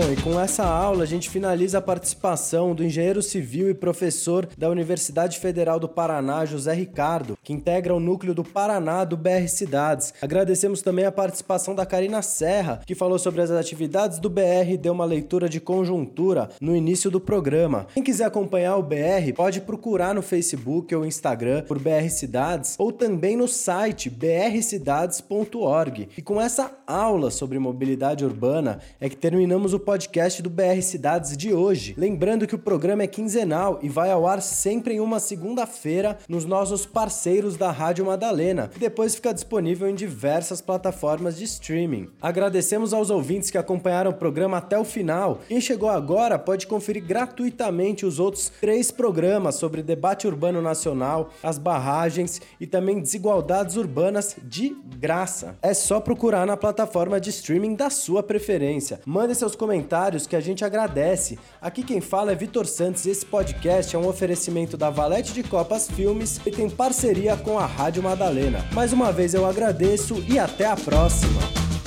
Bom, 0.00 0.10
e 0.10 0.16
com 0.16 0.40
essa 0.40 0.64
aula 0.64 1.02
a 1.02 1.06
gente 1.06 1.28
finaliza 1.28 1.76
a 1.76 1.82
participação 1.82 2.74
do 2.74 2.82
engenheiro 2.82 3.20
civil 3.20 3.68
e 3.68 3.74
professor 3.74 4.48
da 4.56 4.70
Universidade 4.70 5.38
Federal 5.38 5.78
do 5.78 5.90
Paraná, 5.90 6.46
José 6.46 6.72
Ricardo, 6.72 7.36
que 7.42 7.52
integra 7.52 7.94
o 7.94 8.00
núcleo 8.00 8.32
do 8.32 8.42
Paraná 8.42 9.04
do 9.04 9.14
BR 9.14 9.46
Cidades. 9.46 10.14
Agradecemos 10.22 10.80
também 10.80 11.04
a 11.04 11.12
participação 11.12 11.74
da 11.74 11.84
Karina 11.84 12.22
Serra, 12.22 12.80
que 12.86 12.94
falou 12.94 13.18
sobre 13.18 13.42
as 13.42 13.50
atividades 13.50 14.18
do 14.18 14.30
BR 14.30 14.72
e 14.72 14.78
deu 14.78 14.94
uma 14.94 15.04
leitura 15.04 15.50
de 15.50 15.60
conjuntura 15.60 16.48
no 16.62 16.74
início 16.74 17.10
do 17.10 17.20
programa. 17.20 17.86
Quem 17.92 18.02
quiser 18.02 18.24
acompanhar 18.24 18.76
o 18.76 18.82
BR 18.82 19.34
pode 19.36 19.60
procurar 19.60 20.14
no 20.14 20.22
Facebook 20.22 20.94
ou 20.94 21.04
Instagram 21.04 21.64
por 21.64 21.78
BR 21.78 22.08
Cidades 22.08 22.74
ou 22.78 22.90
também 22.90 23.36
no 23.36 23.46
site 23.46 24.08
brcidades.org. 24.08 26.08
E 26.16 26.22
com 26.22 26.40
essa 26.40 26.74
aula 26.86 27.30
sobre 27.30 27.58
mobilidade 27.58 28.24
urbana 28.24 28.78
é 28.98 29.06
que 29.06 29.16
terminamos 29.16 29.74
o 29.74 29.89
podcast 29.90 30.40
do 30.40 30.48
BR 30.48 30.80
Cidades 30.82 31.36
de 31.36 31.52
hoje. 31.52 31.96
Lembrando 31.98 32.46
que 32.46 32.54
o 32.54 32.58
programa 32.58 33.02
é 33.02 33.08
quinzenal 33.08 33.80
e 33.82 33.88
vai 33.88 34.08
ao 34.08 34.24
ar 34.24 34.40
sempre 34.40 34.94
em 34.94 35.00
uma 35.00 35.18
segunda-feira 35.18 36.16
nos 36.28 36.44
nossos 36.44 36.86
parceiros 36.86 37.56
da 37.56 37.72
Rádio 37.72 38.06
Madalena, 38.06 38.70
e 38.76 38.78
depois 38.78 39.16
fica 39.16 39.34
disponível 39.34 39.88
em 39.88 39.94
diversas 39.96 40.60
plataformas 40.60 41.36
de 41.36 41.42
streaming. 41.42 42.08
Agradecemos 42.22 42.94
aos 42.94 43.10
ouvintes 43.10 43.50
que 43.50 43.58
acompanharam 43.58 44.12
o 44.12 44.14
programa 44.14 44.58
até 44.58 44.78
o 44.78 44.84
final. 44.84 45.40
Quem 45.48 45.60
chegou 45.60 45.88
agora 45.88 46.38
pode 46.38 46.68
conferir 46.68 47.04
gratuitamente 47.04 48.06
os 48.06 48.20
outros 48.20 48.48
três 48.60 48.92
programas 48.92 49.56
sobre 49.56 49.82
debate 49.82 50.24
urbano 50.24 50.62
nacional, 50.62 51.30
as 51.42 51.58
barragens 51.58 52.40
e 52.60 52.66
também 52.66 53.00
desigualdades 53.00 53.74
urbanas 53.74 54.36
de 54.40 54.72
graça. 55.00 55.58
É 55.60 55.74
só 55.74 55.98
procurar 55.98 56.46
na 56.46 56.56
plataforma 56.56 57.20
de 57.20 57.30
streaming 57.30 57.74
da 57.74 57.90
sua 57.90 58.22
preferência. 58.22 59.00
Mande 59.04 59.34
seus 59.34 59.56
comentários 59.56 59.69
comentários 59.70 60.26
que 60.26 60.34
a 60.34 60.40
gente 60.40 60.64
agradece. 60.64 61.38
Aqui 61.62 61.84
quem 61.84 62.00
fala 62.00 62.32
é 62.32 62.34
Vitor 62.34 62.66
Santos 62.66 63.06
e 63.06 63.10
esse 63.10 63.24
podcast 63.24 63.94
é 63.94 63.98
um 63.98 64.08
oferecimento 64.08 64.76
da 64.76 64.90
Valete 64.90 65.32
de 65.32 65.44
Copas 65.44 65.88
Filmes 65.88 66.40
e 66.44 66.50
tem 66.50 66.68
parceria 66.68 67.36
com 67.36 67.56
a 67.56 67.66
Rádio 67.66 68.02
Madalena. 68.02 68.64
Mais 68.72 68.92
uma 68.92 69.12
vez 69.12 69.32
eu 69.32 69.46
agradeço 69.46 70.24
e 70.28 70.40
até 70.40 70.66
a 70.66 70.74
próxima! 70.74 71.79